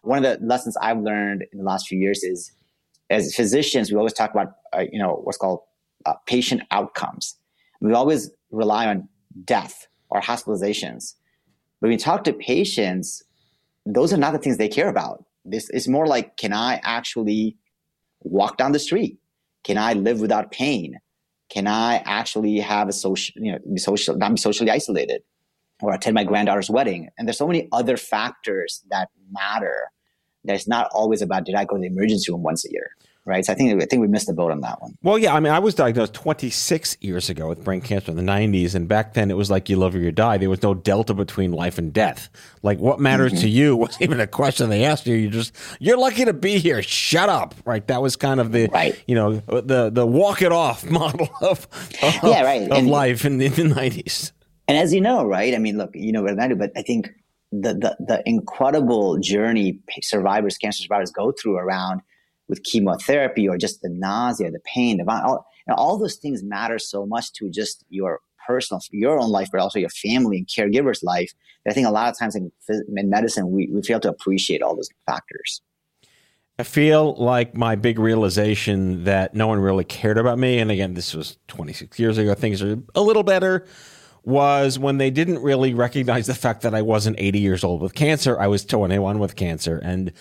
One 0.03 0.23
of 0.23 0.23
the 0.23 0.45
lessons 0.45 0.75
I've 0.81 0.99
learned 0.99 1.45
in 1.51 1.59
the 1.59 1.63
last 1.63 1.87
few 1.87 1.99
years 1.99 2.23
is 2.23 2.51
as 3.09 3.35
physicians, 3.35 3.91
we 3.91 3.97
always 3.97 4.13
talk 4.13 4.31
about, 4.31 4.53
uh, 4.75 4.83
you 4.91 4.99
know, 4.99 5.21
what's 5.23 5.37
called 5.37 5.59
uh, 6.05 6.13
patient 6.25 6.63
outcomes. 6.71 7.35
We 7.79 7.93
always 7.93 8.31
rely 8.51 8.87
on 8.87 9.07
death 9.45 9.87
or 10.09 10.21
hospitalizations. 10.21 11.15
But 11.79 11.87
when 11.87 11.91
we 11.91 11.97
talk 11.97 12.23
to 12.25 12.33
patients, 12.33 13.23
those 13.85 14.13
are 14.13 14.17
not 14.17 14.33
the 14.33 14.39
things 14.39 14.57
they 14.57 14.69
care 14.69 14.89
about. 14.89 15.23
This 15.45 15.69
is 15.69 15.87
more 15.87 16.07
like, 16.07 16.37
can 16.37 16.53
I 16.53 16.81
actually 16.83 17.57
walk 18.21 18.57
down 18.57 18.71
the 18.71 18.79
street? 18.79 19.19
Can 19.63 19.77
I 19.77 19.93
live 19.93 20.19
without 20.19 20.51
pain? 20.51 20.99
Can 21.49 21.67
I 21.67 21.97
actually 22.05 22.59
have 22.59 22.87
a 22.87 22.93
social, 22.93 23.41
you 23.41 23.51
know, 23.51 23.59
be 23.71 23.79
social, 23.79 24.15
not 24.17 24.31
be 24.31 24.37
socially 24.37 24.71
isolated 24.71 25.21
or 25.81 25.93
attend 25.93 26.15
my 26.15 26.23
granddaughter's 26.23 26.69
wedding? 26.69 27.09
And 27.17 27.27
there's 27.27 27.37
so 27.37 27.47
many 27.47 27.67
other 27.71 27.97
factors 27.97 28.83
that 28.89 29.09
matter 29.31 29.89
that 30.45 30.55
it's 30.55 30.67
not 30.67 30.89
always 30.93 31.21
about, 31.21 31.45
did 31.45 31.55
I 31.55 31.65
go 31.65 31.75
to 31.75 31.81
the 31.81 31.87
emergency 31.87 32.31
room 32.31 32.43
once 32.43 32.65
a 32.65 32.71
year? 32.71 32.91
Right? 33.25 33.45
So 33.45 33.53
I 33.53 33.55
think 33.55 33.81
I 33.81 33.85
think 33.85 34.01
we 34.01 34.07
missed 34.07 34.27
the 34.27 34.33
boat 34.33 34.51
on 34.51 34.61
that 34.61 34.81
one. 34.81 34.97
Well, 35.01 35.17
yeah, 35.17 35.33
I 35.33 35.39
mean, 35.39 35.53
I 35.53 35.59
was 35.59 35.75
diagnosed 35.75 36.13
26 36.13 36.97
years 37.01 37.29
ago 37.29 37.47
with 37.47 37.63
brain 37.63 37.81
cancer 37.81 38.11
in 38.11 38.17
the 38.17 38.23
90s, 38.23 38.75
and 38.75 38.87
back 38.87 39.13
then 39.13 39.31
it 39.31 39.37
was 39.37 39.49
like 39.49 39.69
you 39.69 39.77
live 39.77 39.95
or 39.95 39.99
you 39.99 40.11
die. 40.11 40.37
There 40.37 40.49
was 40.49 40.61
no 40.61 40.73
delta 40.73 41.13
between 41.13 41.51
life 41.51 41.77
and 41.77 41.93
death. 41.93 42.29
Like 42.61 42.79
what 42.79 42.99
matters 42.99 43.33
mm-hmm. 43.33 43.41
to 43.41 43.49
you 43.49 43.75
wasn't 43.77 44.03
even 44.03 44.19
a 44.19 44.27
question 44.27 44.69
they 44.69 44.83
asked 44.83 45.07
you. 45.07 45.15
You 45.15 45.29
just 45.29 45.55
you're 45.79 45.97
lucky 45.97 46.25
to 46.25 46.33
be 46.33 46.57
here. 46.59 46.81
Shut 46.83 47.29
up, 47.29 47.55
right? 47.65 47.85
That 47.87 48.01
was 48.01 48.15
kind 48.15 48.39
of 48.39 48.51
the 48.51 48.67
right. 48.67 49.01
you 49.07 49.15
know 49.15 49.35
the 49.35 49.89
the 49.89 50.05
walk 50.05 50.41
it 50.41 50.51
off 50.51 50.83
model 50.89 51.29
of, 51.41 51.67
of 52.01 52.15
yeah, 52.23 52.43
right. 52.43 52.63
of 52.63 52.77
and, 52.77 52.89
life 52.89 53.25
in, 53.25 53.41
in 53.41 53.53
the 53.53 53.63
90s. 53.63 54.31
And 54.67 54.77
as 54.77 54.93
you 54.93 55.01
know, 55.01 55.25
right? 55.25 55.53
I 55.53 55.57
mean, 55.57 55.77
look, 55.77 55.91
you 55.93 56.11
know 56.11 56.21
what 56.23 56.39
I 56.39 56.47
do, 56.47 56.55
but 56.55 56.71
I 56.75 56.81
think 56.81 57.09
the 57.51 57.73
the 57.73 57.95
the 57.99 58.23
incredible 58.25 59.19
journey 59.19 59.79
survivors, 60.01 60.57
cancer 60.57 60.83
survivors, 60.83 61.11
go 61.11 61.31
through 61.31 61.57
around 61.57 62.01
with 62.47 62.63
chemotherapy 62.63 63.47
or 63.47 63.57
just 63.57 63.81
the 63.81 63.89
nausea, 63.89 64.51
the 64.51 64.59
pain, 64.59 64.97
the 64.97 65.09
all, 65.09 65.45
all 65.75 65.97
those 65.97 66.15
things 66.15 66.43
matter 66.43 66.77
so 66.77 67.05
much 67.05 67.31
to 67.33 67.49
just 67.49 67.85
your 67.89 68.19
personal, 68.45 68.81
your 68.91 69.19
own 69.19 69.29
life, 69.29 69.49
but 69.51 69.61
also 69.61 69.79
your 69.79 69.89
family 69.89 70.37
and 70.37 70.47
caregiver's 70.47 71.03
life. 71.03 71.31
I 71.67 71.73
think 71.73 71.87
a 71.87 71.91
lot 71.91 72.09
of 72.09 72.17
times 72.17 72.35
in, 72.35 72.51
in 72.69 73.09
medicine, 73.09 73.51
we, 73.51 73.69
we 73.71 73.81
fail 73.81 73.99
to 74.01 74.09
appreciate 74.09 74.61
all 74.61 74.75
those 74.75 74.89
factors. 75.05 75.61
I 76.59 76.63
feel 76.63 77.15
like 77.15 77.55
my 77.55 77.75
big 77.75 77.97
realization 77.97 79.05
that 79.05 79.33
no 79.33 79.47
one 79.47 79.59
really 79.59 79.85
cared 79.85 80.19
about 80.19 80.37
me, 80.37 80.59
and 80.59 80.69
again, 80.69 80.93
this 80.93 81.13
was 81.13 81.37
26 81.47 81.97
years 81.97 82.17
ago, 82.17 82.35
things 82.35 82.61
are 82.61 82.77
a 82.93 83.01
little 83.01 83.23
better, 83.23 83.65
was 84.23 84.77
when 84.77 84.97
they 84.97 85.09
didn't 85.09 85.41
really 85.41 85.73
recognize 85.73 86.27
the 86.27 86.35
fact 86.35 86.61
that 86.61 86.75
I 86.75 86.81
wasn't 86.81 87.15
80 87.19 87.39
years 87.39 87.63
old 87.63 87.81
with 87.81 87.95
cancer. 87.95 88.39
I 88.39 88.47
was 88.47 88.63
21 88.65 89.19
with 89.19 89.35
cancer. 89.35 89.79
And 89.83 90.13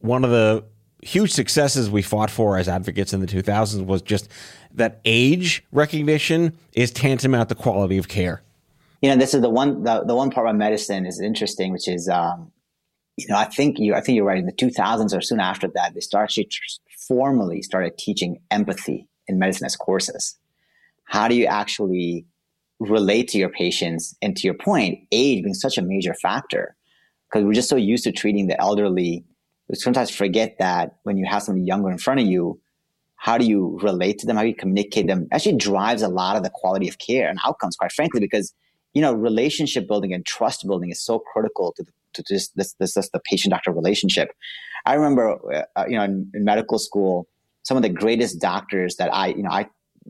one 0.00 0.24
of 0.24 0.30
the 0.30 0.64
huge 1.02 1.32
successes 1.32 1.90
we 1.90 2.02
fought 2.02 2.30
for 2.30 2.58
as 2.58 2.68
advocates 2.68 3.12
in 3.12 3.20
the 3.20 3.26
2000s 3.26 3.84
was 3.84 4.02
just 4.02 4.28
that 4.72 5.00
age 5.04 5.64
recognition 5.72 6.56
is 6.72 6.90
tantamount 6.90 7.48
to 7.48 7.54
quality 7.54 7.98
of 7.98 8.08
care. 8.08 8.42
You 9.00 9.10
know, 9.10 9.16
this 9.16 9.32
is 9.32 9.40
the 9.40 9.50
one 9.50 9.84
the, 9.84 10.04
the 10.04 10.14
one 10.14 10.30
part 10.30 10.46
about 10.46 10.56
medicine 10.56 11.06
is 11.06 11.20
interesting, 11.20 11.72
which 11.72 11.86
is 11.86 12.08
um, 12.08 12.50
you 13.16 13.26
know 13.28 13.36
I 13.36 13.44
think 13.44 13.78
you 13.78 13.94
I 13.94 14.00
think 14.00 14.16
you're 14.16 14.24
right. 14.24 14.38
In 14.38 14.46
the 14.46 14.52
2000s 14.52 15.16
or 15.16 15.20
soon 15.20 15.40
after 15.40 15.68
that, 15.74 15.94
they 15.94 16.00
started 16.00 16.52
formally 17.06 17.62
started 17.62 17.96
teaching 17.96 18.40
empathy 18.50 19.08
in 19.28 19.38
medicine 19.38 19.66
as 19.66 19.76
courses. 19.76 20.36
How 21.04 21.28
do 21.28 21.34
you 21.34 21.46
actually 21.46 22.26
relate 22.80 23.28
to 23.28 23.38
your 23.38 23.48
patients? 23.48 24.16
And 24.20 24.36
to 24.36 24.46
your 24.46 24.54
point, 24.54 25.06
age 25.12 25.42
being 25.42 25.54
such 25.54 25.78
a 25.78 25.82
major 25.82 26.14
factor 26.14 26.76
because 27.28 27.44
we're 27.44 27.52
just 27.52 27.68
so 27.68 27.76
used 27.76 28.04
to 28.04 28.12
treating 28.12 28.48
the 28.48 28.60
elderly 28.60 29.24
sometimes 29.74 30.10
forget 30.10 30.56
that 30.58 30.96
when 31.02 31.16
you 31.16 31.26
have 31.26 31.42
somebody 31.42 31.66
younger 31.66 31.90
in 31.90 31.98
front 31.98 32.20
of 32.20 32.26
you, 32.26 32.60
how 33.16 33.36
do 33.36 33.44
you 33.44 33.78
relate 33.82 34.18
to 34.20 34.26
them? 34.26 34.36
How 34.36 34.42
do 34.42 34.48
you 34.48 34.54
communicate 34.54 35.06
them? 35.06 35.26
Actually 35.32 35.56
drives 35.56 36.02
a 36.02 36.08
lot 36.08 36.36
of 36.36 36.44
the 36.44 36.50
quality 36.50 36.88
of 36.88 36.98
care 36.98 37.28
and 37.28 37.38
outcomes, 37.44 37.76
quite 37.76 37.92
frankly, 37.92 38.20
because 38.20 38.54
you 38.94 39.02
know 39.02 39.12
relationship 39.12 39.86
building 39.86 40.14
and 40.14 40.24
trust 40.24 40.66
building 40.66 40.90
is 40.90 41.04
so 41.04 41.18
critical 41.18 41.72
to 41.76 41.82
the, 41.82 41.92
to 42.14 42.22
just 42.22 42.56
this 42.56 42.74
this, 42.74 42.94
this 42.94 43.10
the 43.10 43.20
patient 43.20 43.50
doctor 43.50 43.72
relationship. 43.72 44.30
I 44.86 44.94
remember, 44.94 45.66
uh, 45.76 45.84
you 45.88 45.96
know, 45.96 46.04
in, 46.04 46.30
in 46.32 46.44
medical 46.44 46.78
school, 46.78 47.28
some 47.64 47.76
of 47.76 47.82
the 47.82 47.88
greatest 47.88 48.40
doctors 48.40 48.96
that 48.96 49.12
I 49.12 49.28
you 49.28 49.42
know 49.42 49.50
I 49.50 49.66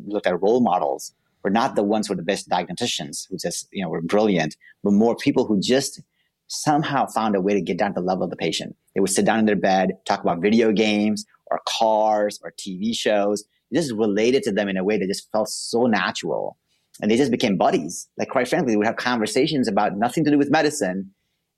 looked 0.07 0.27
at 0.27 0.41
role 0.41 0.61
models 0.61 1.13
were 1.43 1.51
not 1.51 1.75
the 1.77 1.83
ones 1.83 2.07
who 2.07 2.13
were 2.13 2.17
the 2.17 2.23
best 2.23 2.49
diagnosticians 2.49 3.27
who 3.29 3.39
just 3.39 3.69
you 3.73 3.83
know 3.83 3.89
were 3.89 4.03
brilliant, 4.03 4.57
but 4.85 4.93
more 4.93 5.17
people 5.17 5.47
who 5.47 5.59
just 5.61 6.03
somehow 6.49 7.07
found 7.07 7.37
a 7.37 7.41
way 7.41 7.55
to 7.55 7.61
get 7.61 7.79
down 7.79 7.95
to 7.95 8.01
the 8.01 8.07
level 8.07 8.25
of 8.25 8.31
the 8.31 8.37
patient. 8.37 8.75
They 8.95 9.01
would 9.01 9.11
sit 9.11 9.25
down 9.25 9.39
in 9.39 9.45
their 9.47 9.57
bed, 9.57 9.93
talk 10.07 10.23
about 10.23 10.41
video 10.41 10.73
games 10.73 11.25
or 11.51 11.61
cars 11.69 12.41
or 12.43 12.53
TV 12.53 12.95
shows. 12.95 13.45
This 13.71 13.85
is 13.85 13.93
related 13.93 14.43
to 14.45 14.53
them 14.53 14.69
in 14.69 14.77
a 14.77 14.85
way 14.85 14.99
that 14.99 15.07
just 15.07 15.31
felt 15.31 15.49
so 15.49 15.87
natural. 15.87 16.57
And 17.01 17.11
they 17.11 17.17
just 17.17 17.31
became 17.31 17.57
buddies. 17.57 18.09
Like, 18.17 18.31
quite 18.31 18.49
frankly, 18.49 18.73
they 18.73 18.77
would 18.77 18.87
have 18.87 18.97
conversations 18.97 19.69
about 19.69 19.97
nothing 19.97 20.25
to 20.25 20.31
do 20.31 20.39
with 20.39 20.51
medicine. 20.51 21.13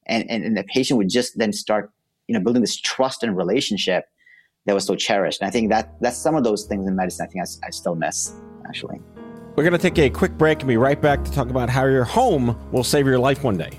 And, 0.06 0.28
and, 0.28 0.44
and 0.44 0.56
the 0.56 0.64
patient 0.64 0.99
would 0.99 1.09
just 1.09 1.38
then 1.38 1.52
start, 1.52 1.90
you 2.26 2.35
know, 2.35 2.42
building 2.42 2.61
this 2.61 2.78
trust 2.78 3.23
and 3.23 3.37
relationship 3.37 4.06
that 4.66 4.75
was 4.75 4.85
so 4.85 4.97
cherished. 4.97 5.40
And 5.40 5.49
I 5.49 5.50
think 5.50 5.70
that 5.70 5.94
that's 6.00 6.18
some 6.18 6.35
of 6.35 6.44
those 6.44 6.64
things 6.64 6.87
in 6.87 6.96
medicine 6.96 7.26
I 7.26 7.31
think 7.31 7.44
I, 7.44 7.66
I 7.66 7.70
still 7.70 7.94
miss, 7.94 8.35
actually. 8.66 9.00
We're 9.57 9.64
going 9.64 9.72
to 9.72 9.79
take 9.79 9.98
a 9.98 10.11
quick 10.11 10.37
break 10.37 10.61
and 10.61 10.68
be 10.68 10.76
right 10.76 11.00
back 11.00 11.24
to 11.24 11.31
talk 11.31 11.48
about 11.48 11.70
how 11.70 11.87
your 11.87 12.05
home 12.05 12.59
will 12.72 12.85
save 12.85 13.07
your 13.07 13.18
life 13.18 13.42
one 13.44 13.57
day. 13.57 13.79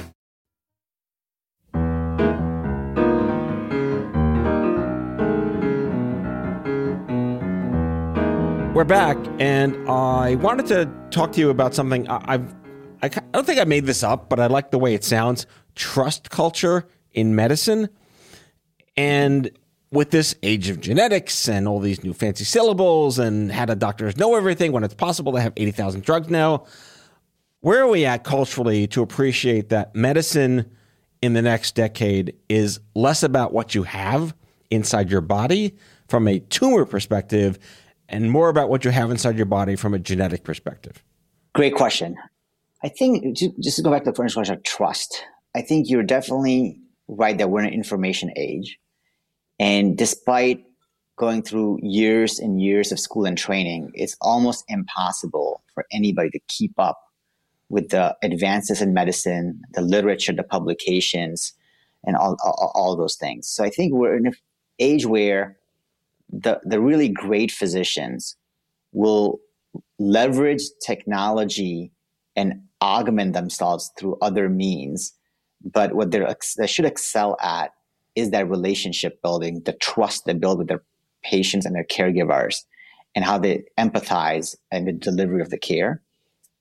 We're 8.73 8.85
back, 8.85 9.17
and 9.37 9.75
I 9.89 10.35
wanted 10.35 10.65
to 10.67 10.89
talk 11.09 11.33
to 11.33 11.41
you 11.41 11.49
about 11.49 11.75
something 11.75 12.07
I've 12.07 12.55
I 13.03 13.09
don't 13.09 13.45
think 13.45 13.59
I 13.59 13.65
made 13.65 13.85
this 13.85 14.01
up, 14.01 14.29
but 14.29 14.39
I 14.39 14.47
like 14.47 14.71
the 14.71 14.79
way 14.79 14.93
it 14.93 15.03
sounds. 15.03 15.45
Trust 15.75 16.29
culture 16.29 16.87
in 17.11 17.35
medicine. 17.35 17.89
And 18.95 19.51
with 19.91 20.11
this 20.11 20.35
age 20.41 20.69
of 20.69 20.79
genetics 20.79 21.49
and 21.49 21.67
all 21.67 21.81
these 21.81 22.01
new 22.01 22.13
fancy 22.13 22.45
syllables 22.45 23.19
and 23.19 23.51
how 23.51 23.65
do 23.65 23.75
doctors 23.75 24.15
know 24.15 24.35
everything 24.35 24.71
when 24.71 24.85
it's 24.85 24.93
possible 24.93 25.33
to 25.33 25.41
have 25.41 25.51
80,000 25.57 26.03
drugs 26.03 26.29
now, 26.29 26.63
where 27.59 27.81
are 27.83 27.89
we 27.89 28.05
at 28.05 28.23
culturally 28.23 28.87
to 28.87 29.01
appreciate 29.01 29.67
that 29.67 29.93
medicine 29.93 30.71
in 31.21 31.33
the 31.33 31.41
next 31.41 31.75
decade 31.75 32.35
is 32.47 32.79
less 32.95 33.21
about 33.21 33.51
what 33.51 33.75
you 33.75 33.83
have 33.83 34.33
inside 34.69 35.11
your 35.11 35.19
body 35.19 35.75
from 36.07 36.29
a 36.29 36.39
tumor 36.39 36.85
perspective 36.85 37.59
and 38.11 38.29
more 38.29 38.49
about 38.49 38.69
what 38.69 38.85
you 38.85 38.91
have 38.91 39.09
inside 39.09 39.37
your 39.37 39.47
body 39.47 39.75
from 39.75 39.93
a 39.93 39.99
genetic 39.99 40.43
perspective? 40.43 41.03
Great 41.53 41.75
question. 41.75 42.15
I 42.83 42.89
think 42.89 43.35
just 43.35 43.77
to 43.77 43.81
go 43.81 43.91
back 43.91 44.03
to 44.03 44.11
the 44.11 44.15
first 44.15 44.35
question 44.35 44.55
of 44.55 44.63
trust, 44.63 45.23
I 45.55 45.61
think 45.61 45.89
you're 45.89 46.03
definitely 46.03 46.79
right 47.07 47.37
that 47.37 47.49
we're 47.49 47.61
in 47.61 47.67
an 47.67 47.73
information 47.73 48.31
age 48.35 48.77
and 49.61 49.95
despite 49.95 50.63
going 51.17 51.43
through 51.43 51.77
years 51.83 52.39
and 52.39 52.59
years 52.59 52.91
of 52.91 52.99
school 52.99 53.25
and 53.25 53.37
training, 53.37 53.91
it's 53.93 54.17
almost 54.21 54.65
impossible 54.67 55.61
for 55.75 55.85
anybody 55.91 56.31
to 56.31 56.39
keep 56.47 56.73
up 56.79 56.99
with 57.69 57.89
the 57.89 58.17
advances 58.23 58.81
in 58.81 58.91
medicine, 58.91 59.61
the 59.75 59.81
literature, 59.81 60.33
the 60.33 60.41
publications, 60.41 61.53
and 62.03 62.15
all, 62.15 62.35
all, 62.43 62.71
all 62.73 62.95
those 62.95 63.15
things. 63.15 63.47
So 63.47 63.63
I 63.63 63.69
think 63.69 63.93
we're 63.93 64.17
in 64.17 64.25
an 64.25 64.33
age 64.79 65.05
where 65.05 65.57
the, 66.31 66.59
the 66.63 66.79
really 66.79 67.09
great 67.09 67.51
physicians 67.51 68.35
will 68.93 69.39
leverage 69.99 70.63
technology 70.85 71.91
and 72.35 72.61
augment 72.81 73.33
themselves 73.33 73.91
through 73.97 74.17
other 74.21 74.49
means. 74.49 75.13
But 75.63 75.93
what 75.93 76.11
they 76.11 76.67
should 76.67 76.85
excel 76.85 77.37
at 77.41 77.73
is 78.15 78.31
that 78.31 78.49
relationship 78.49 79.21
building, 79.21 79.61
the 79.61 79.73
trust 79.73 80.25
they 80.25 80.33
build 80.33 80.57
with 80.57 80.67
their 80.67 80.83
patients 81.23 81.65
and 81.65 81.75
their 81.75 81.83
caregivers, 81.83 82.63
and 83.15 83.23
how 83.23 83.37
they 83.37 83.63
empathize 83.77 84.55
and 84.71 84.87
the 84.87 84.93
delivery 84.93 85.41
of 85.41 85.49
the 85.49 85.57
care. 85.57 86.01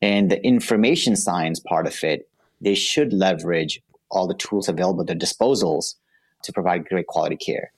And 0.03 0.31
the 0.31 0.45
information 0.45 1.17
science 1.17 1.61
part 1.61 1.87
of 1.87 2.05
it, 2.05 2.29
they 2.61 2.75
should 2.75 3.13
leverage 3.13 3.83
all 4.11 4.27
the 4.27 4.35
tools 4.35 4.69
available 4.69 5.03
at 5.03 5.07
their 5.07 5.17
disposals 5.17 5.95
to 6.43 6.53
provide 6.53 6.89
great 6.89 7.07
quality 7.07 7.37
care. 7.37 7.73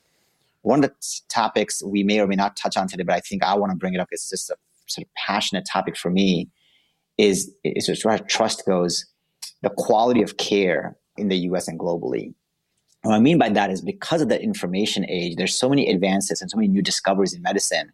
One 0.63 0.83
of 0.83 0.91
the 0.91 1.21
topics 1.29 1.83
we 1.83 2.03
may 2.03 2.21
or 2.21 2.27
may 2.27 2.37
not 2.37 2.57
touch 2.57 2.77
on 2.77 2.89
today, 2.89 3.03
but 3.03 3.15
I 3.15 3.21
think 3.21 3.43
I 3.43 3.55
want 3.55 3.71
to 3.73 3.77
bring 3.77 3.95
it 3.95 4.01
up. 4.01 4.09
It's 4.11 4.31
just 4.31 4.51
a 4.51 4.57
sort 4.87 5.07
of 5.07 5.15
passionate 5.15 5.67
topic 5.71 5.97
for 5.97 6.11
me. 6.11 6.49
Is 7.19 7.53
is 7.63 7.89
as 7.89 8.01
far 8.01 8.13
as 8.13 8.23
trust 8.27 8.65
goes, 8.67 9.05
the 9.63 9.71
quality 9.71 10.23
of 10.23 10.39
care 10.39 10.97
in 11.17 11.29
the 11.29 11.37
U.S. 11.39 11.69
and 11.69 11.79
globally. 11.79 12.35
What 13.03 13.15
I 13.15 13.21
mean 13.21 13.39
by 13.39 13.49
that 13.51 13.71
is 13.71 13.83
because 13.83 14.23
of 14.23 14.29
the 14.29 14.41
information 14.41 15.05
age, 15.09 15.37
there's 15.37 15.59
so 15.59 15.69
many 15.69 15.91
advances 15.91 16.41
and 16.41 16.51
so 16.51 16.57
many 16.57 16.69
new 16.69 16.83
discoveries 16.83 17.35
in 17.35 17.43
medicine. 17.43 17.93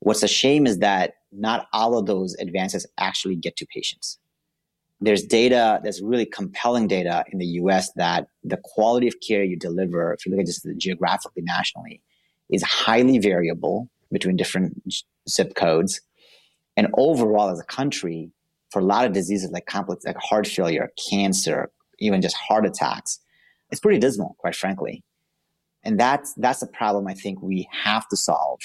What's 0.00 0.22
a 0.22 0.28
shame 0.28 0.66
is 0.66 0.78
that 0.78 1.14
not 1.32 1.66
all 1.72 1.98
of 1.98 2.06
those 2.06 2.34
advances 2.38 2.86
actually 2.98 3.36
get 3.36 3.56
to 3.56 3.66
patients. 3.66 4.18
There's 5.00 5.22
data, 5.22 5.80
there's 5.82 6.00
really 6.00 6.24
compelling 6.24 6.86
data 6.86 7.24
in 7.30 7.38
the 7.38 7.46
US 7.60 7.92
that 7.92 8.28
the 8.42 8.56
quality 8.56 9.06
of 9.06 9.14
care 9.20 9.44
you 9.44 9.56
deliver, 9.56 10.14
if 10.14 10.24
you 10.24 10.32
look 10.32 10.40
at 10.40 10.46
just 10.46 10.66
geographically 10.78 11.42
nationally, 11.42 12.00
is 12.50 12.62
highly 12.62 13.18
variable 13.18 13.90
between 14.10 14.36
different 14.36 14.82
zip 15.28 15.54
codes. 15.54 16.00
And 16.76 16.88
overall, 16.94 17.50
as 17.50 17.60
a 17.60 17.64
country, 17.64 18.30
for 18.70 18.80
a 18.80 18.84
lot 18.84 19.04
of 19.04 19.12
diseases 19.12 19.50
like 19.50 19.66
complex, 19.66 20.04
like 20.04 20.16
heart 20.16 20.46
failure, 20.46 20.90
cancer, 21.10 21.70
even 21.98 22.22
just 22.22 22.36
heart 22.36 22.66
attacks, 22.66 23.20
it's 23.70 23.80
pretty 23.80 23.98
dismal, 23.98 24.36
quite 24.38 24.54
frankly. 24.54 25.02
And 25.82 25.98
that's 26.00 26.34
that's 26.34 26.62
a 26.62 26.66
problem 26.66 27.06
I 27.06 27.14
think 27.14 27.40
we 27.42 27.68
have 27.72 28.08
to 28.08 28.16
solve, 28.16 28.60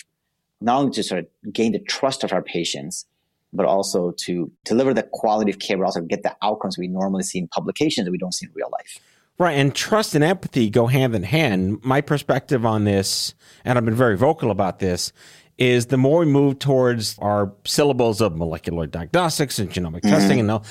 not 0.60 0.80
only 0.80 0.91
to 0.94 1.04
sort 1.04 1.20
of 1.20 1.54
gain 1.54 1.72
the 1.72 1.80
trust 1.80 2.24
of 2.24 2.34
our 2.34 2.41
patients, 2.41 3.06
but 3.54 3.66
also 3.66 4.12
to 4.12 4.52
deliver 4.64 4.94
the 4.94 5.04
quality 5.04 5.52
of 5.52 5.60
care, 5.60 5.78
but 5.78 5.86
also 5.86 6.02
get 6.02 6.24
the 6.24 6.36
outcomes 6.42 6.78
we 6.78 6.88
normally 6.88 7.24
see 7.24 7.40
in 7.40 7.48
publications 7.48 8.06
that 8.06 8.12
we 8.12 8.18
don't 8.18 8.34
see 8.34 8.46
in 8.46 8.52
real 8.54 8.70
life. 8.72 9.00
Right. 9.38 9.54
And 9.54 9.74
trust 9.74 10.14
and 10.14 10.24
empathy 10.24 10.70
go 10.70 10.88
hand 10.88 11.16
in 11.16 11.24
hand. 11.24 11.84
My 11.84 12.02
perspective 12.02 12.66
on 12.66 12.84
this, 12.84 13.34
and 13.66 13.78
I've 13.78 13.86
been 13.86 13.96
very 13.96 14.16
vocal 14.16 14.52
about 14.52 14.80
this, 14.80 15.12
is 15.58 15.88
the 15.88 15.98
more 15.98 16.20
we 16.20 16.26
move 16.26 16.60
towards 16.60 17.18
our 17.20 17.52
syllables 17.66 18.22
of 18.22 18.36
molecular 18.36 18.88
diagnostics 18.88 19.60
and 19.60 19.70
genomic 19.70 20.02
mm-hmm. 20.02 20.10
testing 20.10 20.40
and 20.40 20.52
all, 20.52 20.66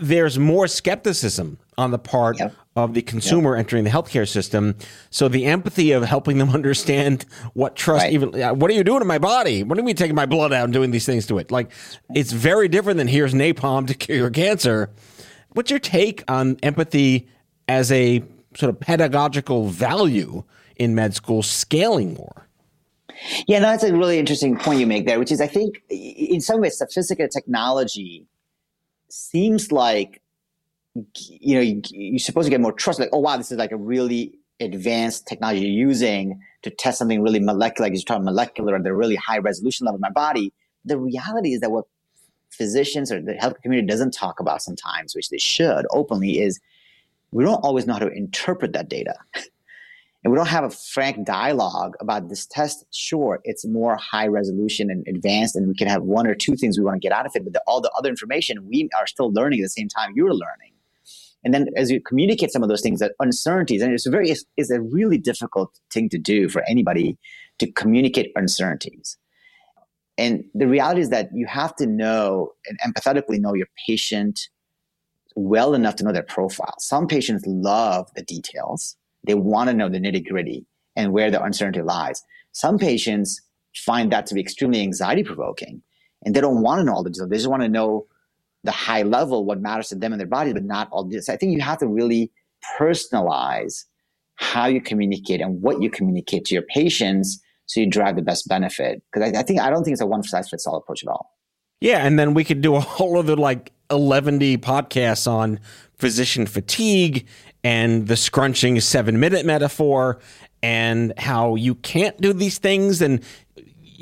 there's 0.00 0.38
more 0.38 0.66
skepticism 0.68 1.58
on 1.78 1.90
the 1.90 1.98
part 1.98 2.38
yep. 2.38 2.54
Of 2.74 2.94
the 2.94 3.02
consumer 3.02 3.54
entering 3.54 3.84
the 3.84 3.90
healthcare 3.90 4.26
system. 4.26 4.74
So 5.10 5.28
the 5.28 5.44
empathy 5.44 5.92
of 5.92 6.04
helping 6.04 6.38
them 6.38 6.50
understand 6.54 7.24
what 7.54 7.76
trust 7.76 8.04
right. 8.04 8.12
even 8.12 8.40
uh, 8.40 8.54
what 8.54 8.70
are 8.70 8.74
you 8.74 8.84
doing 8.84 9.00
to 9.00 9.04
my 9.04 9.18
body? 9.18 9.62
What 9.62 9.78
are 9.78 9.82
you 9.82 9.94
taking 9.94 10.14
my 10.14 10.26
blood 10.26 10.52
out 10.52 10.64
and 10.64 10.72
doing 10.72 10.90
these 10.90 11.06
things 11.06 11.26
to 11.26 11.38
it? 11.38 11.50
Like 11.50 11.70
it's 12.14 12.32
very 12.32 12.68
different 12.68 12.98
than 12.98 13.08
here's 13.08 13.34
napalm 13.34 13.86
to 13.88 13.94
cure 13.94 14.16
your 14.16 14.30
cancer. 14.30 14.90
What's 15.50 15.70
your 15.70 15.80
take 15.80 16.24
on 16.28 16.56
empathy 16.62 17.28
as 17.68 17.92
a 17.92 18.22
sort 18.56 18.70
of 18.70 18.80
pedagogical 18.80 19.68
value 19.68 20.44
in 20.76 20.94
med 20.94 21.14
school 21.14 21.42
scaling 21.42 22.14
more? 22.14 22.48
Yeah, 23.46 23.58
no, 23.60 23.70
that's 23.70 23.84
a 23.84 23.92
really 23.92 24.18
interesting 24.18 24.56
point 24.56 24.80
you 24.80 24.86
make 24.86 25.06
there, 25.06 25.18
which 25.18 25.30
is 25.30 25.40
I 25.40 25.46
think 25.46 25.82
in 25.90 26.40
some 26.40 26.60
ways 26.60 26.78
sophisticated 26.78 27.30
technology 27.30 28.26
seems 29.08 29.70
like 29.70 30.21
you 30.94 31.54
know 31.54 31.60
you, 31.60 31.80
you're 31.90 32.18
supposed 32.18 32.46
to 32.46 32.50
get 32.50 32.60
more 32.60 32.72
trust. 32.72 33.00
Like, 33.00 33.10
oh 33.12 33.18
wow, 33.18 33.36
this 33.36 33.50
is 33.50 33.58
like 33.58 33.72
a 33.72 33.76
really 33.76 34.38
advanced 34.60 35.26
technology 35.26 35.60
you're 35.60 35.88
using 35.88 36.40
to 36.62 36.70
test 36.70 36.98
something 36.98 37.22
really 37.22 37.40
molecular, 37.40 37.86
like 37.88 37.94
you're 37.94 38.04
talking 38.04 38.24
molecular 38.24 38.76
at 38.76 38.84
the 38.84 38.94
really 38.94 39.16
high 39.16 39.38
resolution 39.38 39.86
level 39.86 39.96
of 39.96 40.00
my 40.00 40.10
body. 40.10 40.52
The 40.84 40.98
reality 40.98 41.54
is 41.54 41.60
that 41.60 41.70
what 41.70 41.86
physicians 42.50 43.10
or 43.10 43.20
the 43.20 43.34
health 43.34 43.60
community 43.62 43.86
doesn't 43.86 44.12
talk 44.12 44.40
about 44.40 44.62
sometimes, 44.62 45.14
which 45.14 45.30
they 45.30 45.38
should 45.38 45.86
openly, 45.90 46.40
is 46.40 46.60
we 47.32 47.44
don't 47.44 47.64
always 47.64 47.86
know 47.86 47.94
how 47.94 47.98
to 48.00 48.12
interpret 48.12 48.72
that 48.74 48.88
data. 48.88 49.14
and 49.34 50.32
we 50.32 50.36
don't 50.36 50.48
have 50.48 50.64
a 50.64 50.70
frank 50.70 51.26
dialogue 51.26 51.94
about 52.00 52.28
this 52.28 52.46
test, 52.46 52.84
sure, 52.92 53.40
it's 53.44 53.66
more 53.66 53.96
high 53.96 54.26
resolution 54.26 54.90
and 54.90 55.06
advanced, 55.08 55.56
and 55.56 55.66
we 55.66 55.74
can 55.74 55.88
have 55.88 56.02
one 56.02 56.26
or 56.26 56.34
two 56.34 56.56
things 56.56 56.78
we 56.78 56.84
want 56.84 57.00
to 57.00 57.00
get 57.00 57.12
out 57.12 57.26
of 57.26 57.32
it, 57.34 57.42
but 57.42 57.54
the, 57.54 57.62
all 57.66 57.80
the 57.80 57.90
other 57.96 58.10
information 58.10 58.68
we 58.68 58.88
are 58.98 59.06
still 59.06 59.32
learning 59.32 59.60
at 59.60 59.64
the 59.64 59.70
same 59.70 59.88
time 59.88 60.12
you're 60.14 60.34
learning. 60.34 60.71
And 61.44 61.52
then 61.52 61.66
as 61.76 61.90
you 61.90 62.00
communicate 62.00 62.52
some 62.52 62.62
of 62.62 62.68
those 62.68 62.82
things, 62.82 63.00
that 63.00 63.12
uncertainties, 63.20 63.82
and 63.82 63.92
it's 63.92 64.06
a 64.06 64.10
very 64.10 64.30
it's, 64.30 64.44
it's 64.56 64.70
a 64.70 64.80
really 64.80 65.18
difficult 65.18 65.76
thing 65.92 66.08
to 66.10 66.18
do 66.18 66.48
for 66.48 66.62
anybody 66.68 67.18
to 67.58 67.70
communicate 67.72 68.32
uncertainties. 68.36 69.16
And 70.18 70.44
the 70.54 70.68
reality 70.68 71.00
is 71.00 71.10
that 71.10 71.30
you 71.34 71.46
have 71.46 71.74
to 71.76 71.86
know 71.86 72.52
and 72.66 72.78
empathetically 72.80 73.40
know 73.40 73.54
your 73.54 73.68
patient 73.86 74.48
well 75.34 75.74
enough 75.74 75.96
to 75.96 76.04
know 76.04 76.12
their 76.12 76.22
profile. 76.22 76.74
Some 76.78 77.06
patients 77.06 77.44
love 77.46 78.10
the 78.14 78.22
details 78.22 78.96
they 79.24 79.34
want 79.34 79.68
to 79.70 79.74
know 79.74 79.88
the 79.88 79.98
nitty 79.98 80.26
gritty 80.26 80.66
and 80.96 81.12
where 81.12 81.30
the 81.30 81.42
uncertainty 81.42 81.82
lies. 81.82 82.22
Some 82.52 82.78
patients 82.78 83.40
find 83.74 84.12
that 84.12 84.26
to 84.26 84.34
be 84.34 84.40
extremely 84.40 84.80
anxiety 84.80 85.22
provoking 85.22 85.82
and 86.24 86.34
they 86.34 86.40
don't 86.40 86.62
want 86.62 86.80
to 86.80 86.84
know 86.84 86.94
all 86.94 87.02
the 87.02 87.10
details. 87.10 87.30
They 87.30 87.36
just 87.36 87.48
want 87.48 87.62
to 87.62 87.68
know 87.68 88.06
the 88.64 88.70
high 88.70 89.02
level, 89.02 89.44
what 89.44 89.60
matters 89.60 89.88
to 89.88 89.96
them 89.96 90.12
and 90.12 90.20
their 90.20 90.26
body, 90.26 90.52
but 90.52 90.64
not 90.64 90.88
all 90.92 91.04
this. 91.04 91.28
I 91.28 91.36
think 91.36 91.52
you 91.52 91.60
have 91.60 91.78
to 91.78 91.86
really 91.86 92.30
personalize 92.78 93.84
how 94.36 94.66
you 94.66 94.80
communicate 94.80 95.40
and 95.40 95.60
what 95.62 95.82
you 95.82 95.90
communicate 95.90 96.44
to 96.46 96.54
your 96.54 96.62
patients 96.62 97.40
so 97.66 97.80
you 97.80 97.86
drive 97.86 98.16
the 98.16 98.22
best 98.22 98.48
benefit. 98.48 99.02
Because 99.12 99.32
I, 99.32 99.40
I, 99.40 99.42
think 99.42 99.60
I 99.60 99.70
don't 99.70 99.84
think 99.84 99.94
it's 99.94 100.00
a 100.00 100.06
one 100.06 100.22
size 100.22 100.48
fits 100.48 100.66
all 100.66 100.76
approach 100.76 101.02
at 101.02 101.08
all. 101.08 101.30
Yeah, 101.80 102.06
and 102.06 102.18
then 102.18 102.34
we 102.34 102.44
could 102.44 102.60
do 102.60 102.76
a 102.76 102.80
whole 102.80 103.18
other 103.18 103.36
like 103.36 103.72
11 103.90 104.38
podcasts 104.58 105.26
on 105.26 105.58
physician 105.98 106.46
fatigue 106.46 107.26
and 107.64 108.06
the 108.06 108.16
scrunching 108.16 108.80
seven 108.80 109.20
minute 109.20 109.44
metaphor 109.46 110.20
and 110.62 111.12
how 111.18 111.56
you 111.56 111.74
can't 111.74 112.20
do 112.20 112.32
these 112.32 112.58
things 112.58 113.02
and 113.02 113.22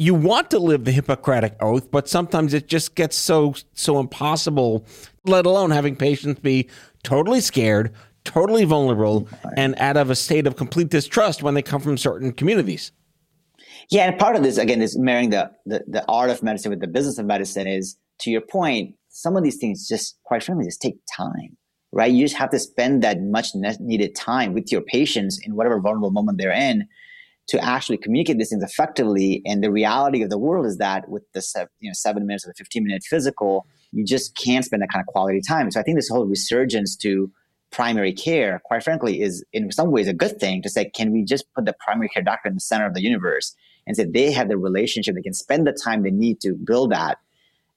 you 0.00 0.14
want 0.14 0.50
to 0.50 0.58
live 0.58 0.86
the 0.86 0.92
Hippocratic 0.92 1.56
oath, 1.60 1.90
but 1.90 2.08
sometimes 2.08 2.54
it 2.54 2.68
just 2.68 2.94
gets 2.94 3.14
so 3.14 3.54
so 3.74 4.00
impossible, 4.00 4.86
let 5.26 5.44
alone 5.44 5.70
having 5.72 5.94
patients 5.94 6.40
be 6.40 6.70
totally 7.02 7.42
scared, 7.42 7.92
totally 8.24 8.64
vulnerable, 8.64 9.28
and 9.58 9.74
out 9.76 9.98
of 9.98 10.08
a 10.08 10.16
state 10.16 10.46
of 10.46 10.56
complete 10.56 10.88
distrust 10.88 11.42
when 11.42 11.52
they 11.52 11.60
come 11.60 11.82
from 11.82 11.98
certain 11.98 12.32
communities. 12.32 12.92
Yeah, 13.90 14.08
and 14.08 14.18
part 14.18 14.36
of 14.36 14.42
this 14.42 14.56
again 14.56 14.80
is 14.80 14.98
marrying 14.98 15.30
the, 15.30 15.50
the, 15.66 15.84
the 15.86 16.02
art 16.08 16.30
of 16.30 16.42
medicine 16.42 16.70
with 16.70 16.80
the 16.80 16.88
business 16.88 17.18
of 17.18 17.26
medicine 17.26 17.66
is 17.66 17.98
to 18.20 18.30
your 18.30 18.40
point, 18.40 18.94
some 19.10 19.36
of 19.36 19.42
these 19.42 19.58
things 19.58 19.86
just 19.86 20.18
quite 20.24 20.42
frankly 20.42 20.64
just 20.64 20.80
take 20.80 20.96
time 21.14 21.58
right? 21.92 22.12
You 22.12 22.24
just 22.24 22.36
have 22.36 22.50
to 22.50 22.58
spend 22.60 23.02
that 23.02 23.20
much 23.20 23.48
needed 23.80 24.14
time 24.14 24.54
with 24.54 24.70
your 24.70 24.80
patients 24.80 25.40
in 25.42 25.56
whatever 25.56 25.80
vulnerable 25.80 26.12
moment 26.12 26.38
they're 26.38 26.52
in 26.52 26.86
to 27.50 27.62
actually 27.64 27.98
communicate 27.98 28.38
these 28.38 28.50
things 28.50 28.62
effectively. 28.62 29.42
And 29.44 29.62
the 29.62 29.72
reality 29.72 30.22
of 30.22 30.30
the 30.30 30.38
world 30.38 30.66
is 30.66 30.78
that 30.78 31.08
with 31.08 31.22
the 31.32 31.42
you 31.80 31.90
know 31.90 31.94
seven 31.94 32.26
minutes 32.26 32.46
or 32.46 32.50
the 32.50 32.54
fifteen 32.54 32.84
minute 32.84 33.02
physical, 33.02 33.66
you 33.92 34.04
just 34.04 34.36
can't 34.36 34.64
spend 34.64 34.82
that 34.82 34.90
kind 34.90 35.02
of 35.02 35.06
quality 35.06 35.40
time. 35.40 35.70
So 35.70 35.80
I 35.80 35.82
think 35.82 35.98
this 35.98 36.08
whole 36.08 36.24
resurgence 36.24 36.96
to 36.98 37.30
primary 37.72 38.12
care, 38.12 38.60
quite 38.64 38.82
frankly, 38.82 39.20
is 39.20 39.44
in 39.52 39.70
some 39.72 39.90
ways 39.90 40.08
a 40.08 40.12
good 40.12 40.38
thing 40.38 40.62
to 40.62 40.68
say, 40.68 40.90
can 40.90 41.12
we 41.12 41.24
just 41.24 41.52
put 41.54 41.64
the 41.64 41.74
primary 41.84 42.08
care 42.08 42.22
doctor 42.22 42.48
in 42.48 42.54
the 42.54 42.60
center 42.60 42.86
of 42.86 42.94
the 42.94 43.02
universe 43.02 43.54
and 43.86 43.96
say 43.96 44.04
they 44.04 44.30
have 44.32 44.48
the 44.48 44.56
relationship, 44.56 45.14
they 45.14 45.22
can 45.22 45.34
spend 45.34 45.66
the 45.66 45.72
time 45.72 46.02
they 46.02 46.10
need 46.10 46.40
to 46.40 46.54
build 46.54 46.92
that. 46.92 47.18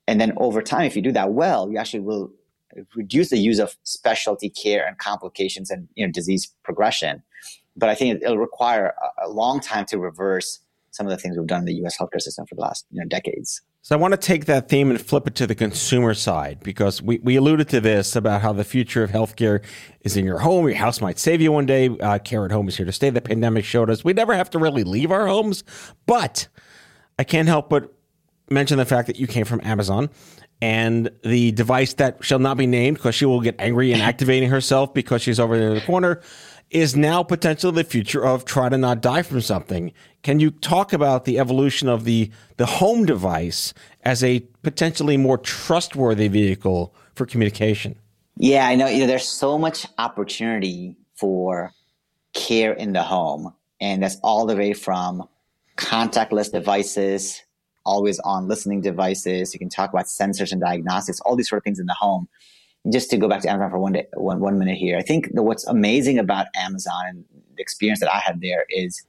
And 0.07 0.19
then 0.19 0.33
over 0.37 0.61
time, 0.61 0.85
if 0.85 0.95
you 0.95 1.01
do 1.01 1.11
that 1.13 1.31
well, 1.31 1.71
you 1.71 1.77
actually 1.77 2.01
will 2.01 2.31
reduce 2.95 3.29
the 3.29 3.37
use 3.37 3.59
of 3.59 3.75
specialty 3.83 4.49
care 4.49 4.85
and 4.85 4.97
complications 4.97 5.69
and 5.69 5.87
you 5.95 6.05
know 6.05 6.11
disease 6.11 6.51
progression. 6.63 7.23
But 7.75 7.89
I 7.89 7.95
think 7.95 8.21
it'll 8.21 8.37
require 8.37 8.93
a, 9.19 9.27
a 9.27 9.29
long 9.29 9.59
time 9.59 9.85
to 9.87 9.97
reverse 9.97 10.59
some 10.91 11.07
of 11.07 11.09
the 11.09 11.17
things 11.17 11.37
we've 11.37 11.47
done 11.47 11.59
in 11.59 11.65
the 11.65 11.73
U.S. 11.75 11.97
healthcare 11.97 12.21
system 12.21 12.45
for 12.45 12.55
the 12.55 12.61
last 12.61 12.85
you 12.91 13.01
know 13.01 13.07
decades. 13.07 13.61
So 13.81 13.95
I 13.95 13.99
want 13.99 14.13
to 14.13 14.17
take 14.17 14.45
that 14.45 14.69
theme 14.69 14.91
and 14.91 15.01
flip 15.01 15.27
it 15.27 15.35
to 15.35 15.47
the 15.47 15.55
consumer 15.55 16.13
side 16.13 16.59
because 16.63 17.01
we, 17.01 17.17
we 17.17 17.35
alluded 17.35 17.67
to 17.69 17.81
this 17.81 18.15
about 18.15 18.41
how 18.41 18.53
the 18.53 18.63
future 18.63 19.03
of 19.03 19.11
healthcare 19.11 19.61
is 20.01 20.15
in 20.15 20.23
your 20.23 20.39
home. 20.39 20.69
Your 20.69 20.77
house 20.77 21.01
might 21.01 21.19
save 21.19 21.41
you 21.41 21.51
one 21.51 21.65
day. 21.65 21.89
Uh, 21.89 22.17
care 22.19 22.45
at 22.45 22.51
home 22.51 22.69
is 22.69 22.77
here 22.77 22.85
to 22.85 22.93
stay. 22.93 23.09
The 23.09 23.19
pandemic 23.19 23.65
showed 23.65 23.89
us 23.89 24.01
we 24.01 24.13
never 24.13 24.35
have 24.35 24.49
to 24.51 24.59
really 24.59 24.85
leave 24.85 25.11
our 25.11 25.27
homes. 25.27 25.65
But 26.05 26.47
I 27.19 27.25
can't 27.25 27.49
help 27.49 27.69
but 27.69 27.93
mention 28.49 28.77
the 28.77 28.85
fact 28.85 29.07
that 29.07 29.17
you 29.17 29.27
came 29.27 29.43
from 29.43 29.59
Amazon 29.65 30.09
and 30.61 31.11
the 31.25 31.51
device 31.51 31.95
that 31.95 32.23
shall 32.23 32.39
not 32.39 32.55
be 32.55 32.67
named 32.67 32.97
because 32.97 33.15
she 33.15 33.25
will 33.25 33.41
get 33.41 33.55
angry 33.59 33.91
and 33.91 34.01
activating 34.11 34.49
herself 34.49 34.93
because 34.93 35.21
she's 35.21 35.41
over 35.41 35.57
there 35.57 35.69
in 35.69 35.75
the 35.75 35.81
corner 35.81 36.21
is 36.73 36.95
now 36.95 37.23
potentially 37.23 37.73
the 37.73 37.83
future 37.83 38.25
of 38.25 38.45
try 38.45 38.67
to 38.69 38.77
not 38.77 39.01
die 39.01 39.21
from 39.21 39.41
something. 39.41 39.93
Can 40.23 40.39
you 40.39 40.51
talk 40.51 40.91
about 40.91 41.25
the 41.25 41.39
evolution 41.39 41.87
of 41.87 42.03
the 42.03 42.31
the 42.57 42.65
home 42.65 43.05
device 43.05 43.73
as 44.03 44.23
a 44.23 44.39
potentially 44.61 45.17
more 45.17 45.37
trustworthy 45.37 46.27
vehicle 46.27 46.93
for 47.15 47.25
communication? 47.25 47.95
Yeah, 48.37 48.67
I 48.67 48.75
know. 48.75 48.87
You 48.87 49.01
know, 49.01 49.07
there's 49.07 49.27
so 49.27 49.57
much 49.57 49.85
opportunity 49.97 50.97
for 51.15 51.71
care 52.33 52.73
in 52.73 52.93
the 52.93 53.03
home, 53.03 53.53
and 53.79 54.01
that's 54.01 54.17
all 54.23 54.45
the 54.45 54.55
way 54.55 54.73
from 54.73 55.27
contactless 55.77 56.51
devices 56.51 57.41
always 57.85 58.19
on 58.19 58.47
listening 58.47 58.81
devices. 58.81 59.53
You 59.53 59.59
can 59.59 59.69
talk 59.69 59.89
about 59.91 60.05
sensors 60.05 60.51
and 60.51 60.61
diagnostics, 60.61 61.19
all 61.21 61.35
these 61.35 61.49
sort 61.49 61.57
of 61.57 61.63
things 61.63 61.79
in 61.79 61.85
the 61.85 61.95
home. 61.99 62.27
Just 62.91 63.09
to 63.11 63.17
go 63.17 63.29
back 63.29 63.41
to 63.41 63.49
Amazon 63.49 63.71
for 63.71 63.79
one, 63.79 63.93
day, 63.93 64.07
one, 64.15 64.39
one 64.39 64.59
minute 64.59 64.77
here, 64.77 64.97
I 64.97 65.03
think 65.03 65.29
what's 65.31 65.65
amazing 65.65 66.19
about 66.19 66.47
Amazon 66.55 67.05
and 67.07 67.25
the 67.55 67.61
experience 67.61 68.01
that 68.01 68.13
I 68.13 68.19
had 68.19 68.41
there 68.41 68.65
is 68.69 69.03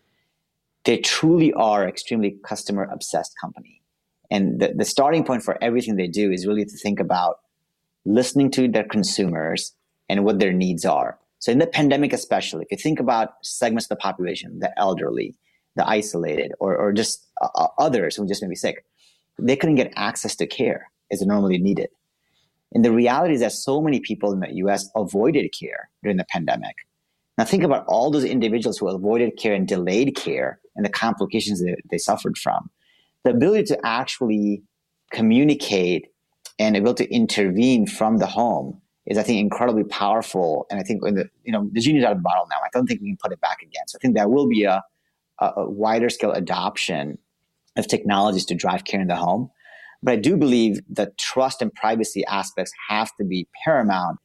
they 0.85 0.99
truly 0.99 1.53
are 1.55 1.89
extremely 1.89 2.37
customer 2.45 2.85
obsessed 2.85 3.35
company. 3.41 3.83
And 4.31 4.61
the, 4.61 4.73
the 4.75 4.85
starting 4.85 5.25
point 5.25 5.43
for 5.43 5.63
everything 5.63 5.97
they 5.97 6.07
do 6.07 6.31
is 6.31 6.47
really 6.47 6.65
to 6.65 6.77
think 6.77 7.01
about 7.01 7.41
listening 8.05 8.51
to 8.53 8.69
their 8.69 8.85
consumers 8.85 9.73
and 10.09 10.25
what 10.25 10.39
their 10.39 10.53
needs 10.53 10.85
are. 10.85 11.19
So 11.39 11.53
in 11.53 11.59
the 11.59 11.67
pandemic, 11.67 12.13
especially, 12.13 12.67
if 12.71 12.79
you 12.79 12.83
think 12.83 13.01
about 13.01 13.35
segments 13.43 13.87
of 13.87 13.91
the 13.91 13.97
population, 13.97 14.61
the 14.61 14.79
elderly, 14.79 15.35
the 15.77 15.87
isolated, 15.89 16.53
or, 16.61 16.77
or 16.77 16.93
just 16.93 17.27
uh, 17.43 17.69
others 17.79 18.17
who 18.17 18.27
just 18.27 18.43
may 18.43 18.49
be 18.49 18.55
sick, 18.55 18.85
they 19.39 19.57
couldn't 19.57 19.75
get 19.75 19.93
access 19.97 20.37
to 20.37 20.47
care 20.47 20.91
as 21.11 21.23
normally 21.23 21.59
needed. 21.59 21.89
And 22.75 22.85
the 22.85 22.93
reality 22.93 23.35
is 23.35 23.41
that 23.41 23.53
so 23.53 23.81
many 23.81 24.01
people 24.01 24.33
in 24.33 24.41
the 24.41 24.53
US 24.57 24.91
avoided 24.97 25.49
care 25.59 25.89
during 26.03 26.17
the 26.17 26.25
pandemic. 26.25 26.77
Now 27.39 27.45
think 27.45 27.63
about 27.63 27.85
all 27.87 28.11
those 28.11 28.25
individuals 28.25 28.79
who 28.79 28.89
avoided 28.89 29.37
care 29.37 29.55
and 29.55 29.67
delayed 29.67 30.17
care 30.17 30.61
and 30.77 30.85
the 30.85 30.91
complications 30.91 31.61
that 31.61 31.77
they 31.91 31.99
suffered 31.99 32.37
from. 32.37 32.71
The 33.25 33.31
ability 33.31 33.65
to 33.65 33.81
actually 33.85 34.63
communicate 35.13 36.09
and 36.59 36.77
able 36.77 36.95
to 36.95 37.13
intervene 37.13 37.87
from 37.87 38.19
the 38.19 38.27
home 38.27 38.81
is, 39.07 39.19
I 39.19 39.23
think, 39.23 39.41
incredibly 39.41 39.85
powerful. 39.85 40.67
And 40.71 40.81
I 40.81 40.83
think 40.83 41.03
the 41.03 41.29
you 41.45 41.53
know 41.53 41.69
the 41.73 41.81
genie's 41.81 42.05
out 42.05 42.13
of 42.13 42.19
the 42.19 42.23
bottle 42.23 42.47
now. 42.51 42.57
I 42.57 42.69
don't 42.73 42.87
think 42.87 43.01
we 43.01 43.09
can 43.09 43.19
put 43.23 43.33
it 43.33 43.41
back 43.41 43.63
again. 43.63 43.85
So 43.87 43.97
I 43.97 44.01
think 44.01 44.15
there 44.15 44.29
will 44.29 44.49
be 44.49 44.65
a, 44.65 44.83
a 45.41 45.69
wider 45.69 46.09
scale 46.11 46.33
adoption 46.33 47.19
of 47.77 47.89
technologies 47.89 48.47
to 48.47 48.55
drive 48.55 48.85
care 48.85 49.01
in 49.01 49.09
the 49.09 49.17
home. 49.17 49.51
But 50.05 50.13
I 50.13 50.17
do 50.17 50.37
believe 50.37 50.81
the 50.89 51.13
trust 51.19 51.63
and 51.63 51.75
privacy 51.75 52.25
aspects 52.27 52.71
have 52.89 53.11
to 53.17 53.25
be 53.25 53.49
paramount, 53.65 54.19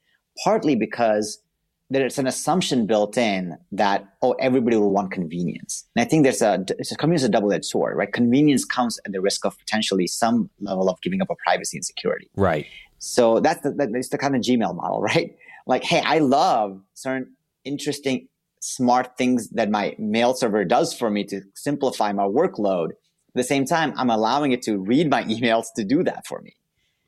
partly 0.43 0.75
because 0.75 1.41
there's 1.89 2.19
an 2.19 2.27
assumption 2.27 2.85
built 2.85 3.17
in 3.17 3.57
that 3.71 4.05
oh 4.21 4.33
everybody 4.33 4.75
will 4.77 4.91
want 4.91 5.11
convenience. 5.11 5.85
And 5.95 6.05
i 6.05 6.07
think 6.07 6.23
there's 6.23 6.41
a 6.41 6.63
it's 6.77 6.91
a 6.91 6.95
convenience 6.95 7.23
is 7.23 7.29
a 7.29 7.31
double-edged 7.31 7.65
sword 7.65 7.97
right? 7.97 8.11
Convenience 8.11 8.63
comes 8.65 8.99
at 9.05 9.11
the 9.11 9.21
risk 9.21 9.45
of 9.45 9.57
potentially 9.57 10.05
some 10.05 10.49
level 10.59 10.89
of 10.89 11.01
giving 11.01 11.21
up 11.21 11.29
a 11.31 11.35
privacy 11.35 11.77
and 11.77 11.85
security. 11.85 12.29
Right. 12.35 12.67
So 12.99 13.39
that's 13.39 13.61
the, 13.61 13.71
that's 13.71 14.09
the 14.09 14.17
kind 14.17 14.35
of 14.35 14.41
gmail 14.41 14.75
model 14.75 15.01
right? 15.11 15.35
Like 15.65 15.83
hey 15.83 16.03
i 16.05 16.19
love 16.19 16.81
certain 16.93 17.35
interesting 17.63 18.27
smart 18.61 19.17
things 19.17 19.49
that 19.51 19.71
my 19.71 19.95
mail 19.97 20.33
server 20.33 20.65
does 20.65 20.93
for 20.93 21.09
me 21.09 21.23
to 21.23 21.41
simplify 21.55 22.11
my 22.11 22.23
workload. 22.23 22.89
At 23.29 23.35
the 23.35 23.43
same 23.43 23.65
time, 23.65 23.93
I'm 23.95 24.09
allowing 24.09 24.51
it 24.51 24.61
to 24.63 24.77
read 24.77 25.09
my 25.09 25.23
emails 25.33 25.67
to 25.75 25.83
do 25.83 26.03
that 26.03 26.25
for 26.27 26.41
me. 26.41 26.55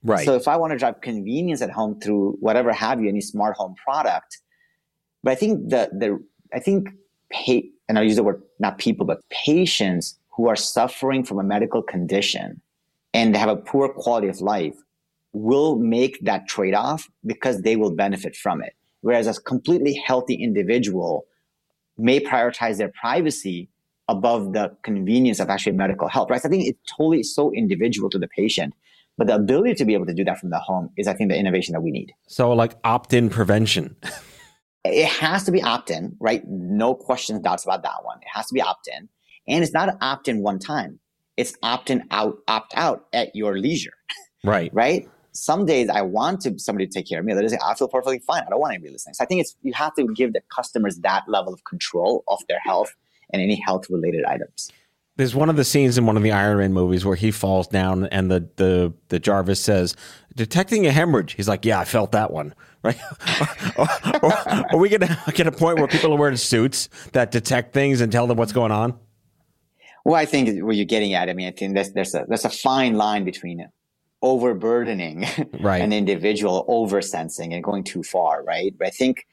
Right. 0.03 0.25
So 0.25 0.35
if 0.35 0.47
I 0.47 0.57
want 0.57 0.71
to 0.71 0.77
drive 0.77 1.01
convenience 1.01 1.61
at 1.61 1.69
home 1.69 1.99
through 1.99 2.37
whatever 2.39 2.73
have 2.73 3.01
you, 3.01 3.07
any 3.07 3.21
smart 3.21 3.55
home 3.55 3.75
product, 3.75 4.39
but 5.23 5.31
I 5.31 5.35
think 5.35 5.69
the 5.69 5.89
the 5.93 6.23
I 6.53 6.59
think 6.59 6.89
pay 7.29 7.69
and 7.87 7.97
I'll 7.97 8.03
use 8.03 8.15
the 8.15 8.23
word 8.23 8.41
not 8.59 8.77
people, 8.77 9.05
but 9.05 9.19
patients 9.29 10.17
who 10.29 10.47
are 10.47 10.55
suffering 10.55 11.23
from 11.23 11.39
a 11.39 11.43
medical 11.43 11.83
condition 11.83 12.61
and 13.13 13.35
have 13.35 13.49
a 13.49 13.55
poor 13.55 13.89
quality 13.89 14.27
of 14.27 14.41
life 14.41 14.75
will 15.33 15.77
make 15.77 16.19
that 16.21 16.47
trade 16.47 16.73
off 16.73 17.09
because 17.25 17.61
they 17.61 17.75
will 17.75 17.91
benefit 17.91 18.35
from 18.35 18.63
it. 18.63 18.73
Whereas 19.01 19.27
a 19.27 19.39
completely 19.41 19.93
healthy 19.93 20.35
individual 20.35 21.25
may 21.97 22.19
prioritize 22.19 22.77
their 22.77 22.91
privacy 22.99 23.69
above 24.11 24.53
the 24.53 24.75
convenience 24.83 25.39
of 25.39 25.49
actually 25.49 25.71
medical 25.71 26.07
help, 26.07 26.29
right? 26.29 26.41
So 26.41 26.47
I 26.47 26.51
think 26.51 26.67
it's 26.67 26.79
totally 26.97 27.23
so 27.23 27.51
individual 27.53 28.09
to 28.09 28.19
the 28.19 28.27
patient. 28.27 28.73
But 29.17 29.27
the 29.27 29.35
ability 29.35 29.75
to 29.75 29.85
be 29.85 29.93
able 29.93 30.05
to 30.05 30.13
do 30.13 30.23
that 30.23 30.39
from 30.39 30.49
the 30.49 30.59
home 30.59 30.89
is, 30.97 31.07
I 31.07 31.13
think, 31.13 31.29
the 31.29 31.37
innovation 31.37 31.73
that 31.73 31.81
we 31.81 31.91
need. 31.91 32.13
So, 32.27 32.51
like 32.53 32.75
opt 32.83 33.13
in 33.13 33.29
prevention. 33.29 33.95
it 34.85 35.05
has 35.05 35.43
to 35.43 35.51
be 35.51 35.61
opt 35.61 35.91
in, 35.91 36.15
right? 36.19 36.43
No 36.47 36.95
questions, 36.95 37.41
doubts 37.41 37.63
about 37.63 37.83
that 37.83 38.03
one. 38.03 38.17
It 38.21 38.27
has 38.33 38.47
to 38.47 38.53
be 38.53 38.61
opt 38.61 38.87
in. 38.87 39.09
And 39.47 39.63
it's 39.63 39.73
not 39.73 39.97
opt 40.01 40.27
in 40.27 40.41
one 40.41 40.59
time, 40.59 40.99
it's 41.37 41.55
opt 41.61 41.89
in 41.89 42.03
out, 42.11 42.37
opt 42.47 42.73
out 42.75 43.07
at 43.13 43.35
your 43.35 43.57
leisure. 43.57 43.93
Right. 44.43 44.71
right? 44.73 45.07
some 45.33 45.65
days 45.65 45.89
I 45.89 46.01
want 46.01 46.41
to 46.41 46.59
somebody 46.59 46.87
to 46.87 46.93
take 46.93 47.07
care 47.07 47.19
of 47.19 47.25
me. 47.25 47.31
Other 47.31 47.41
days 47.41 47.57
I 47.63 47.73
feel 47.75 47.87
perfectly 47.87 48.19
fine. 48.19 48.43
I 48.45 48.49
don't 48.49 48.59
want 48.59 48.71
any 48.71 48.77
anybody 48.77 48.93
listening. 48.93 49.13
So 49.13 49.23
I 49.23 49.27
think 49.27 49.41
it's 49.41 49.55
you 49.61 49.73
have 49.73 49.93
to 49.95 50.05
give 50.13 50.33
the 50.33 50.41
customers 50.53 50.97
that 50.97 51.23
level 51.27 51.53
of 51.53 51.63
control 51.63 52.23
of 52.27 52.39
their 52.47 52.59
health 52.59 52.93
and 53.33 53.41
any 53.41 53.55
health 53.55 53.89
related 53.89 54.25
items. 54.25 54.71
There's 55.17 55.35
one 55.35 55.49
of 55.49 55.55
the 55.55 55.65
scenes 55.65 55.97
in 55.97 56.05
one 56.05 56.17
of 56.17 56.23
the 56.23 56.31
Iron 56.31 56.57
Man 56.57 56.73
movies 56.73 57.05
where 57.05 57.15
he 57.15 57.31
falls 57.31 57.67
down 57.67 58.05
and 58.07 58.31
the 58.31 58.47
the, 58.55 58.93
the 59.09 59.19
Jarvis 59.19 59.61
says, 59.61 59.95
"Detecting 60.35 60.87
a 60.87 60.91
hemorrhage." 60.91 61.33
He's 61.33 61.47
like, 61.47 61.65
"Yeah, 61.65 61.79
I 61.79 61.85
felt 61.85 62.11
that 62.13 62.31
one." 62.31 62.53
Right? 62.83 62.97
are 63.77 64.77
we 64.79 64.89
going 64.89 65.01
to 65.01 65.31
get 65.35 65.45
a 65.45 65.51
point 65.51 65.77
where 65.77 65.87
people 65.87 66.11
are 66.13 66.17
wearing 66.17 66.35
suits 66.35 66.89
that 67.11 67.29
detect 67.29 67.75
things 67.75 68.01
and 68.01 68.11
tell 68.11 68.25
them 68.25 68.37
what's 68.37 68.53
going 68.53 68.71
on? 68.71 68.97
Well, 70.03 70.15
I 70.15 70.25
think 70.25 70.63
what 70.63 70.75
you're 70.75 70.85
getting 70.85 71.13
at. 71.13 71.29
I 71.29 71.33
mean, 71.33 71.47
I 71.47 71.51
think 71.51 71.75
there's 71.75 71.91
there's 71.91 72.15
a 72.15 72.25
there's 72.27 72.43
a 72.43 72.49
fine 72.49 72.95
line 72.95 73.23
between 73.23 73.67
overburdening 74.21 75.25
right. 75.59 75.81
an 75.81 75.93
individual, 75.93 76.65
oversensing 76.67 77.53
and 77.53 77.63
going 77.63 77.83
too 77.83 78.03
far, 78.03 78.43
right? 78.43 78.73
But 78.77 78.87
I 78.87 78.91
think 78.91 79.27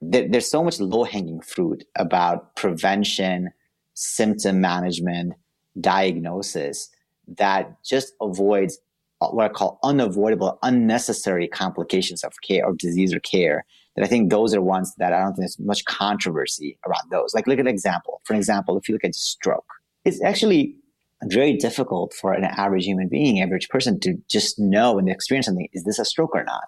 that 0.00 0.30
there's 0.30 0.50
so 0.50 0.62
much 0.62 0.80
low 0.80 1.04
hanging 1.04 1.40
fruit 1.40 1.84
about 1.96 2.54
prevention, 2.56 3.50
symptom 3.94 4.60
management, 4.60 5.34
diagnosis 5.80 6.88
that 7.36 7.82
just 7.84 8.14
avoids 8.20 8.78
uh, 9.20 9.28
what 9.28 9.50
I 9.50 9.52
call 9.52 9.78
unavoidable, 9.82 10.58
unnecessary 10.62 11.48
complications 11.48 12.22
of 12.22 12.32
care 12.42 12.68
of 12.68 12.78
disease 12.78 13.12
or 13.12 13.20
care. 13.20 13.64
That 13.96 14.04
I 14.04 14.06
think 14.06 14.30
those 14.30 14.54
are 14.54 14.62
ones 14.62 14.94
that 14.98 15.12
I 15.12 15.18
don't 15.18 15.30
think 15.30 15.38
there's 15.38 15.58
much 15.58 15.84
controversy 15.84 16.78
around 16.86 17.10
those. 17.10 17.34
Like 17.34 17.48
look 17.48 17.58
at 17.58 17.66
an 17.66 17.68
example. 17.68 18.20
For 18.24 18.34
example, 18.34 18.78
if 18.78 18.88
you 18.88 18.94
look 18.94 19.04
at 19.04 19.16
stroke, 19.16 19.66
it's 20.04 20.22
actually 20.22 20.76
very 21.24 21.56
difficult 21.56 22.14
for 22.14 22.32
an 22.32 22.44
average 22.44 22.84
human 22.84 23.08
being, 23.08 23.42
average 23.42 23.68
person 23.68 23.98
to 24.00 24.14
just 24.28 24.58
know 24.58 24.98
and 24.98 25.08
experience 25.08 25.46
something. 25.46 25.68
Is 25.72 25.82
this 25.82 25.98
a 25.98 26.04
stroke 26.04 26.34
or 26.34 26.44
not? 26.44 26.64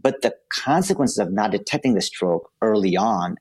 But 0.00 0.22
the 0.22 0.34
consequences 0.50 1.18
of 1.18 1.32
not 1.32 1.50
detecting 1.50 1.94
the 1.94 2.00
stroke 2.00 2.50
early 2.62 2.96
on 2.96 3.36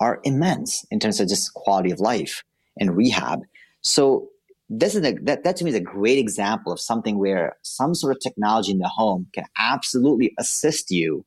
are 0.00 0.20
immense 0.24 0.84
in 0.90 0.98
terms 0.98 1.20
of 1.20 1.28
just 1.28 1.54
quality 1.54 1.90
of 1.90 2.00
life 2.00 2.42
and 2.78 2.96
rehab. 2.96 3.42
So 3.82 4.28
this 4.68 4.94
is 4.94 5.04
a, 5.04 5.12
that, 5.22 5.44
that 5.44 5.56
to 5.56 5.64
me 5.64 5.70
is 5.70 5.76
a 5.76 5.80
great 5.80 6.18
example 6.18 6.72
of 6.72 6.80
something 6.80 7.18
where 7.18 7.56
some 7.62 7.94
sort 7.94 8.14
of 8.14 8.20
technology 8.20 8.72
in 8.72 8.78
the 8.78 8.88
home 8.88 9.26
can 9.32 9.44
absolutely 9.58 10.32
assist 10.38 10.90
you 10.90 11.24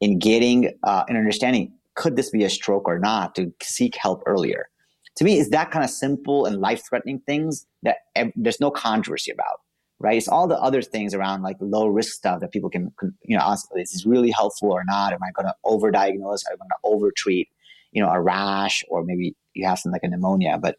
in 0.00 0.18
getting 0.18 0.72
uh, 0.82 1.04
an 1.08 1.16
understanding 1.16 1.72
could 1.94 2.16
this 2.16 2.30
be 2.30 2.44
a 2.44 2.50
stroke 2.50 2.88
or 2.88 2.98
not 2.98 3.34
to 3.34 3.52
seek 3.62 3.94
help 3.96 4.22
earlier 4.24 4.70
to 5.16 5.24
me, 5.24 5.38
it's 5.38 5.50
that 5.50 5.70
kind 5.70 5.84
of 5.84 5.90
simple 5.90 6.46
and 6.46 6.60
life 6.60 6.82
threatening 6.88 7.20
things 7.20 7.66
that 7.82 7.96
there's 8.36 8.60
no 8.60 8.70
controversy 8.70 9.30
about, 9.30 9.60
right? 10.00 10.16
It's 10.16 10.28
all 10.28 10.48
the 10.48 10.58
other 10.58 10.82
things 10.82 11.14
around 11.14 11.42
like 11.42 11.56
low 11.60 11.86
risk 11.86 12.14
stuff 12.14 12.40
that 12.40 12.50
people 12.50 12.70
can, 12.70 12.92
you 13.22 13.36
know, 13.36 13.44
ask, 13.44 13.68
is 13.76 13.92
this 13.92 14.06
really 14.06 14.30
helpful 14.30 14.72
or 14.72 14.82
not? 14.86 15.12
Am 15.12 15.20
I 15.22 15.30
going 15.30 15.46
to 15.46 15.54
overdiagnose? 15.64 16.42
Am 16.46 16.54
I 16.54 16.56
going 16.56 16.70
to 16.70 16.76
overtreat, 16.84 17.48
you 17.92 18.02
know, 18.02 18.10
a 18.10 18.20
rash 18.20 18.82
or 18.88 19.04
maybe 19.04 19.36
you 19.52 19.66
have 19.66 19.78
something 19.78 19.92
like 19.92 20.02
a 20.02 20.08
pneumonia? 20.08 20.58
But 20.58 20.78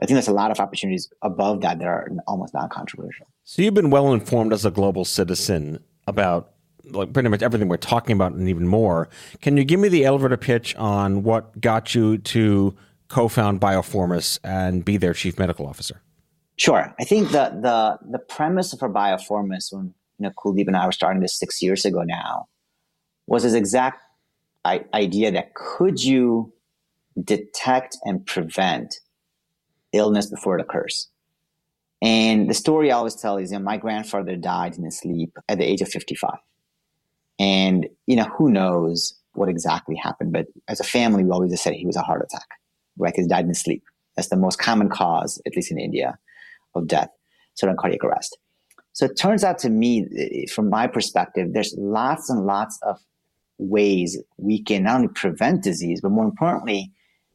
I 0.00 0.06
think 0.06 0.14
there's 0.14 0.28
a 0.28 0.32
lot 0.32 0.52
of 0.52 0.60
opportunities 0.60 1.10
above 1.20 1.60
that 1.62 1.80
that 1.80 1.88
are 1.88 2.10
almost 2.28 2.54
non 2.54 2.68
controversial. 2.68 3.26
So 3.44 3.60
you've 3.60 3.74
been 3.74 3.90
well 3.90 4.12
informed 4.12 4.52
as 4.52 4.64
a 4.64 4.70
global 4.70 5.04
citizen 5.04 5.82
about 6.06 6.52
like 6.84 7.12
pretty 7.12 7.28
much 7.28 7.42
everything 7.42 7.68
we're 7.68 7.76
talking 7.76 8.14
about 8.14 8.32
and 8.32 8.48
even 8.48 8.68
more. 8.68 9.08
Can 9.40 9.56
you 9.56 9.64
give 9.64 9.80
me 9.80 9.88
the 9.88 10.04
elevator 10.04 10.36
pitch 10.36 10.76
on 10.76 11.24
what 11.24 11.60
got 11.60 11.94
you 11.94 12.18
to 12.18 12.74
co-found 13.08 13.60
Biofourmis 13.60 14.38
and 14.44 14.84
be 14.84 14.96
their 14.96 15.12
chief 15.12 15.38
medical 15.38 15.66
officer? 15.66 16.00
Sure. 16.60 16.94
I 17.00 17.04
think 17.04 17.30
the 17.30 17.58
the 17.62 17.98
the 18.10 18.18
premise 18.18 18.74
for 18.74 18.90
Biofourmis, 18.90 19.72
when 19.72 19.94
you 20.18 20.24
know 20.26 20.30
Kuldeep 20.36 20.66
and 20.66 20.76
I 20.76 20.84
were 20.84 20.92
starting 20.92 21.22
this 21.22 21.38
six 21.38 21.62
years 21.62 21.86
ago 21.86 22.02
now, 22.02 22.48
was 23.26 23.44
this 23.44 23.54
exact 23.54 24.02
idea 24.66 25.32
that 25.32 25.54
could 25.54 26.04
you 26.04 26.52
detect 27.24 27.96
and 28.04 28.26
prevent 28.26 28.96
illness 29.94 30.26
before 30.26 30.58
it 30.58 30.60
occurs? 30.60 31.08
And 32.02 32.50
the 32.50 32.54
story 32.54 32.92
I 32.92 32.96
always 32.96 33.14
tell 33.14 33.38
is, 33.38 33.52
you 33.52 33.58
know, 33.58 33.64
my 33.64 33.78
grandfather 33.78 34.36
died 34.36 34.76
in 34.76 34.84
his 34.84 34.98
sleep 34.98 35.38
at 35.48 35.56
the 35.56 35.64
age 35.64 35.80
of 35.80 35.88
55. 35.88 36.36
And, 37.38 37.88
you 38.06 38.16
know, 38.16 38.24
who 38.36 38.50
knows 38.50 39.14
what 39.32 39.48
exactly 39.48 39.96
happened. 39.96 40.32
But 40.32 40.46
as 40.68 40.78
a 40.78 40.84
family, 40.84 41.24
we 41.24 41.30
always 41.30 41.52
just 41.52 41.62
said 41.62 41.72
he 41.72 41.86
was 41.86 41.96
a 41.96 42.02
heart 42.02 42.22
attack, 42.22 42.48
right? 42.98 43.16
He 43.16 43.26
died 43.26 43.44
in 43.44 43.48
his 43.48 43.62
sleep. 43.62 43.82
That's 44.16 44.28
the 44.28 44.36
most 44.36 44.58
common 44.58 44.90
cause, 44.90 45.40
at 45.46 45.56
least 45.56 45.70
in 45.70 45.78
India, 45.78 46.18
of 46.74 46.86
death, 46.86 47.08
sudden 47.54 47.76
cardiac 47.78 48.04
arrest. 48.04 48.38
So 48.92 49.06
it 49.06 49.16
turns 49.16 49.44
out 49.44 49.58
to 49.60 49.70
me, 49.70 50.46
from 50.52 50.68
my 50.68 50.86
perspective, 50.86 51.52
there's 51.52 51.74
lots 51.78 52.28
and 52.28 52.44
lots 52.44 52.78
of 52.82 52.98
ways 53.58 54.18
we 54.36 54.62
can 54.62 54.82
not 54.84 54.96
only 54.96 55.08
prevent 55.08 55.62
disease, 55.62 56.00
but 56.00 56.10
more 56.10 56.24
importantly, 56.24 56.92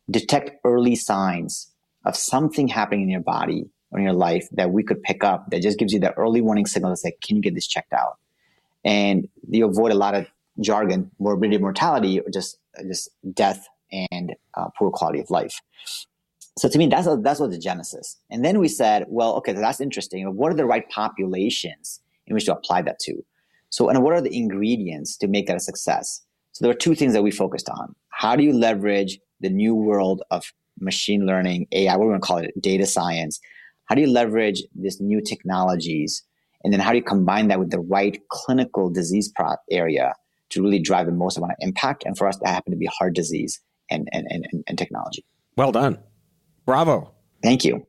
detect 0.09 0.51
early 0.63 0.95
signs 0.95 1.71
of 2.03 2.15
something 2.15 2.67
happening 2.67 3.03
in 3.03 3.09
your 3.09 3.21
body 3.21 3.69
or 3.91 3.99
in 3.99 4.05
your 4.05 4.13
life 4.13 4.47
that 4.51 4.71
we 4.71 4.83
could 4.83 5.01
pick 5.03 5.23
up 5.23 5.49
that 5.49 5.61
just 5.61 5.79
gives 5.79 5.93
you 5.93 5.99
that 5.99 6.13
early 6.17 6.41
warning 6.41 6.65
signal 6.65 6.91
that 6.91 6.97
say, 6.97 7.13
can 7.23 7.37
you 7.37 7.41
get 7.41 7.55
this 7.55 7.67
checked 7.67 7.93
out? 7.93 8.17
And 8.83 9.27
you 9.49 9.65
avoid 9.65 9.91
a 9.91 9.95
lot 9.95 10.13
of 10.13 10.27
jargon, 10.59 11.11
morbidity, 11.19 11.57
mortality, 11.57 12.19
or 12.19 12.29
just 12.31 12.57
just 12.87 13.09
death 13.33 13.67
and 14.11 14.35
uh, 14.55 14.67
poor 14.77 14.91
quality 14.91 15.19
of 15.19 15.29
life. 15.29 15.61
So 16.57 16.69
to 16.69 16.77
me, 16.77 16.87
that's 16.87 17.07
a, 17.07 17.17
that's 17.17 17.39
what 17.39 17.51
the 17.51 17.59
genesis. 17.59 18.17
And 18.29 18.45
then 18.45 18.59
we 18.59 18.67
said, 18.67 19.05
well, 19.07 19.35
okay, 19.35 19.53
that's 19.53 19.81
interesting. 19.81 20.25
What 20.35 20.51
are 20.51 20.55
the 20.55 20.65
right 20.65 20.89
populations 20.89 21.99
in 22.27 22.33
which 22.33 22.45
to 22.45 22.53
apply 22.53 22.83
that 22.83 22.99
to? 22.99 23.23
So, 23.69 23.89
and 23.89 24.01
what 24.03 24.13
are 24.13 24.21
the 24.21 24.35
ingredients 24.35 25.17
to 25.17 25.27
make 25.27 25.47
that 25.47 25.57
a 25.57 25.59
success? 25.59 26.21
So 26.53 26.63
there 26.63 26.69
were 26.69 26.77
two 26.77 26.95
things 26.95 27.13
that 27.13 27.23
we 27.23 27.31
focused 27.31 27.69
on. 27.69 27.93
How 28.09 28.37
do 28.37 28.43
you 28.43 28.53
leverage 28.53 29.19
the 29.41 29.49
new 29.49 29.75
world 29.75 30.23
of 30.31 30.45
machine 30.79 31.25
learning, 31.25 31.67
AI, 31.73 31.97
we're 31.97 32.07
going 32.07 32.21
to 32.21 32.25
call 32.25 32.37
it, 32.37 32.53
data 32.61 32.85
science? 32.85 33.41
How 33.85 33.95
do 33.95 34.01
you 34.01 34.07
leverage 34.07 34.63
these 34.75 35.01
new 35.01 35.19
technologies? 35.19 36.23
And 36.63 36.71
then 36.71 36.79
how 36.79 36.91
do 36.91 36.97
you 36.97 37.03
combine 37.03 37.49
that 37.49 37.59
with 37.59 37.71
the 37.71 37.81
right 37.81 38.17
clinical 38.29 38.89
disease 38.89 39.31
area 39.69 40.13
to 40.49 40.63
really 40.63 40.79
drive 40.79 41.05
the 41.05 41.11
most 41.11 41.37
amount 41.37 41.51
of 41.51 41.57
impact. 41.59 42.03
And 42.05 42.17
for 42.17 42.27
us, 42.27 42.37
that 42.37 42.49
happened 42.49 42.73
to 42.73 42.77
be 42.77 42.85
heart 42.85 43.13
disease 43.13 43.59
and, 43.89 44.07
and, 44.11 44.25
and, 44.29 44.63
and 44.67 44.77
technology. 44.77 45.25
Well 45.57 45.71
done. 45.71 45.99
Bravo. 46.65 47.11
Thank 47.43 47.63
you. 47.63 47.85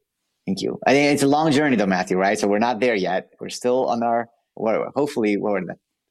Thank 0.47 0.63
you. 0.63 0.79
I 0.87 0.93
think 0.93 1.13
it's 1.13 1.23
a 1.23 1.29
long 1.29 1.51
journey 1.51 1.77
though, 1.77 1.87
Matthew, 1.87 2.17
right? 2.19 2.39
So 2.39 2.47
we're 2.47 2.59
not 2.59 2.79
there 2.81 2.95
yet. 2.95 3.33
We're 3.41 3.49
still 3.49 3.87
on 3.87 4.03
our, 4.03 4.29
what, 4.55 4.77
hopefully 4.95 5.37
we're 5.37 5.61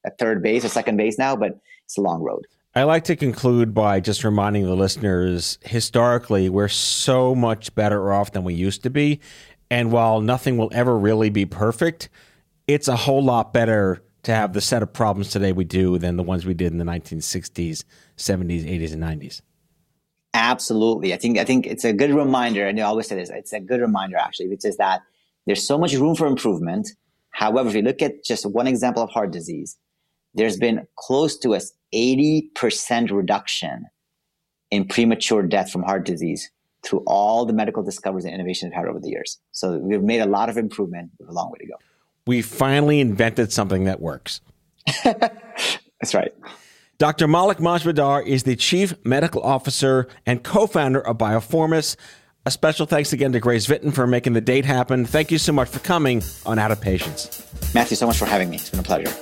at 0.04 0.18
third 0.18 0.42
base 0.42 0.64
or 0.64 0.68
second 0.68 0.96
base 0.96 1.18
now, 1.18 1.36
but 1.36 1.58
it's 1.84 1.96
a 1.96 2.02
long 2.02 2.22
road. 2.22 2.46
I 2.74 2.82
like 2.82 3.04
to 3.04 3.16
conclude 3.16 3.72
by 3.72 4.00
just 4.00 4.22
reminding 4.22 4.66
the 4.66 4.76
listeners 4.76 5.58
historically, 5.64 6.50
we're 6.50 6.68
so 6.68 7.34
much 7.34 7.74
better 7.74 8.12
off 8.12 8.32
than 8.32 8.44
we 8.44 8.52
used 8.52 8.82
to 8.82 8.90
be. 8.90 9.20
And 9.70 9.90
while 9.90 10.20
nothing 10.20 10.58
will 10.58 10.70
ever 10.72 10.96
really 10.98 11.30
be 11.30 11.46
perfect, 11.46 12.10
it's 12.66 12.88
a 12.88 12.96
whole 12.96 13.24
lot 13.24 13.54
better 13.54 14.02
to 14.24 14.34
have 14.34 14.52
the 14.52 14.60
set 14.60 14.82
of 14.82 14.92
problems 14.92 15.30
today 15.30 15.52
we 15.52 15.64
do 15.64 15.98
than 15.98 16.16
the 16.16 16.22
ones 16.22 16.44
we 16.44 16.52
did 16.52 16.72
in 16.72 16.78
the 16.78 16.84
1960s, 16.84 17.84
70s, 18.16 18.64
80s, 18.64 18.92
and 18.92 19.02
90s. 19.02 19.40
Absolutely. 20.36 21.14
I 21.14 21.16
think 21.16 21.38
I 21.38 21.44
think 21.44 21.66
it's 21.66 21.84
a 21.84 21.92
good 21.92 22.12
reminder, 22.14 22.66
and 22.66 22.78
I 22.78 22.82
always 22.82 23.08
say 23.08 23.16
this, 23.16 23.30
it's 23.30 23.52
a 23.52 23.60
good 23.60 23.80
reminder 23.80 24.16
actually, 24.16 24.48
which 24.48 24.64
is 24.64 24.76
that 24.76 25.02
there's 25.46 25.66
so 25.66 25.78
much 25.78 25.94
room 25.94 26.14
for 26.14 26.26
improvement. 26.26 26.88
However, 27.30 27.68
if 27.68 27.74
you 27.74 27.82
look 27.82 28.02
at 28.02 28.24
just 28.24 28.44
one 28.46 28.66
example 28.66 29.02
of 29.02 29.10
heart 29.10 29.30
disease, 29.30 29.76
there's 30.34 30.56
been 30.56 30.86
close 30.96 31.38
to 31.38 31.54
a 31.54 31.60
80% 31.94 33.10
reduction 33.10 33.86
in 34.70 34.86
premature 34.86 35.42
death 35.42 35.70
from 35.70 35.82
heart 35.82 36.04
disease 36.04 36.50
through 36.82 37.02
all 37.06 37.46
the 37.46 37.52
medical 37.52 37.82
discoveries 37.82 38.24
and 38.24 38.34
innovations 38.34 38.70
we've 38.70 38.76
had 38.76 38.86
over 38.86 39.00
the 39.00 39.08
years. 39.08 39.38
So 39.52 39.78
we've 39.78 40.02
made 40.02 40.20
a 40.20 40.26
lot 40.26 40.48
of 40.48 40.56
improvement 40.56 41.10
with 41.18 41.28
a 41.28 41.32
long 41.32 41.50
way 41.50 41.58
to 41.60 41.66
go 41.66 41.76
we 42.26 42.42
finally 42.42 43.00
invented 43.00 43.52
something 43.52 43.84
that 43.84 44.00
works. 44.00 44.40
That's 45.04 46.14
right. 46.14 46.34
Dr. 46.98 47.28
Maulik 47.28 47.56
Majmudar 47.56 48.26
is 48.26 48.44
the 48.44 48.56
Chief 48.56 48.94
Medical 49.04 49.42
Officer 49.42 50.08
and 50.24 50.42
co 50.42 50.66
founder 50.66 51.00
of 51.00 51.18
Biofourmis. 51.18 51.94
A 52.46 52.50
special 52.50 52.86
thanks 52.86 53.12
again 53.12 53.32
to 53.32 53.40
Grace 53.40 53.66
Vitten 53.66 53.92
for 53.92 54.06
making 54.06 54.32
the 54.32 54.40
date 54.40 54.64
happen. 54.64 55.04
Thank 55.04 55.30
you 55.30 55.36
so 55.36 55.52
much 55.52 55.68
for 55.68 55.80
coming 55.80 56.22
on 56.46 56.58
Out 56.58 56.70
of 56.70 56.80
Patients. 56.80 57.46
Matthew, 57.74 57.96
so 57.96 58.06
much 58.06 58.16
for 58.16 58.24
having 58.24 58.48
me. 58.48 58.56
It's 58.56 58.70
been 58.70 58.80
a 58.80 58.82
pleasure. 58.82 59.12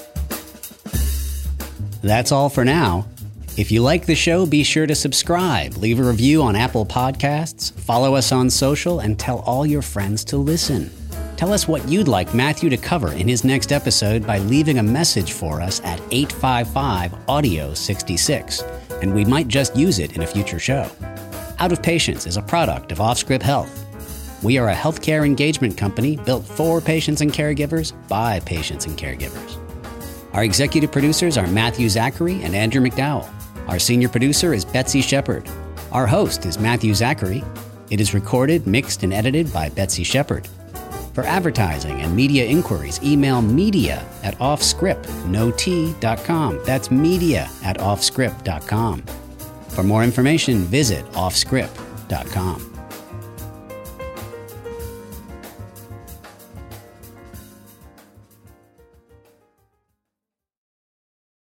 That's 2.03 2.31
all 2.31 2.49
for 2.49 2.65
now. 2.65 3.09
If 3.57 3.73
you 3.73 3.83
like 3.83 4.07
the 4.07 4.15
show, 4.15 4.47
be 4.47 4.63
sure 4.63 4.87
to 4.87 4.95
subscribe, 4.95 5.77
leave 5.77 5.99
a 5.99 6.05
review 6.05 6.43
on 6.43 6.55
Apple 6.55 6.87
Podcasts, 6.87 7.73
follow 7.73 8.15
us 8.15 8.31
on 8.31 8.51
social, 8.51 9.01
and 9.01 9.19
tell 9.19 9.41
all 9.41 9.67
your 9.67 9.83
friends 9.83 10.25
to 10.27 10.37
listen. 10.37 10.91
Tell 11.37 11.53
us 11.53 11.67
what 11.67 11.89
you'd 11.89 12.07
like 12.07 12.33
Matthew 12.33 12.71
to 12.71 12.77
cover 12.77 13.13
in 13.13 13.27
his 13.27 13.43
next 13.43 13.73
episode 13.73 14.25
by 14.25 14.39
leaving 14.39 14.79
a 14.79 14.83
message 14.83 15.33
for 15.33 15.61
us 15.61 15.81
at 15.81 16.01
855 16.13 17.13
Audio 17.29 17.75
66, 17.75 18.63
and 19.03 19.13
we 19.13 19.25
might 19.25 19.49
just 19.49 19.75
use 19.75 19.99
it 19.99 20.15
in 20.15 20.23
a 20.23 20.27
future 20.27 20.61
show. 20.61 20.89
Out 21.59 21.73
of 21.73 21.83
Patients 21.83 22.27
is 22.27 22.37
a 22.37 22.43
product 22.43 22.93
of 22.93 22.99
Offscript 22.99 23.43
Health. 23.43 23.81
We 24.45 24.59
are 24.59 24.69
a 24.69 24.75
healthcare 24.75 25.27
engagement 25.27 25.77
company 25.77 26.17
built 26.17 26.45
for 26.45 26.81
patients 26.81 27.21
and 27.21 27.33
caregivers 27.33 27.93
by 28.09 28.39
patients 28.41 28.87
and 28.87 28.97
caregivers. 28.97 29.59
Our 30.35 30.45
executive 30.45 30.93
producers 30.93 31.37
are 31.37 31.49
Matthew 31.49 31.89
Zachary 31.89 32.43
and 32.43 32.55
Andrew 32.55 32.81
McDowell. 32.81 33.29
Our 33.67 33.81
senior 33.81 34.09
producer 34.09 34.55
is 34.55 34.65
Betsy 34.65 35.01
Shepard. 35.01 35.49
Our 35.91 36.07
host 36.07 36.47
is 36.47 36.61
Matthew 36.61 36.95
Zachary. 36.95 37.43
It 37.91 38.01
is 38.01 38.15
recorded, 38.15 38.69
mixed, 38.69 39.03
and 39.03 39.13
edited 39.13 39.53
by 39.53 39.69
Betsy 39.71 40.05
Shepard. 40.05 40.49
For 41.15 41.25
advertising 41.25 42.03
and 42.03 42.15
media 42.15 42.45
inquiries, 42.45 43.01
email 43.03 43.41
media 43.41 44.05
at 44.25 44.37
offscript.com. 44.39 46.61
That's 46.65 46.91
media 46.91 47.49
at 47.63 47.79
offscript.com. 47.79 49.03
For 49.69 49.85
more 49.85 50.03
information, 50.03 50.65
visit 50.65 51.05
offscript.com. 51.13 52.74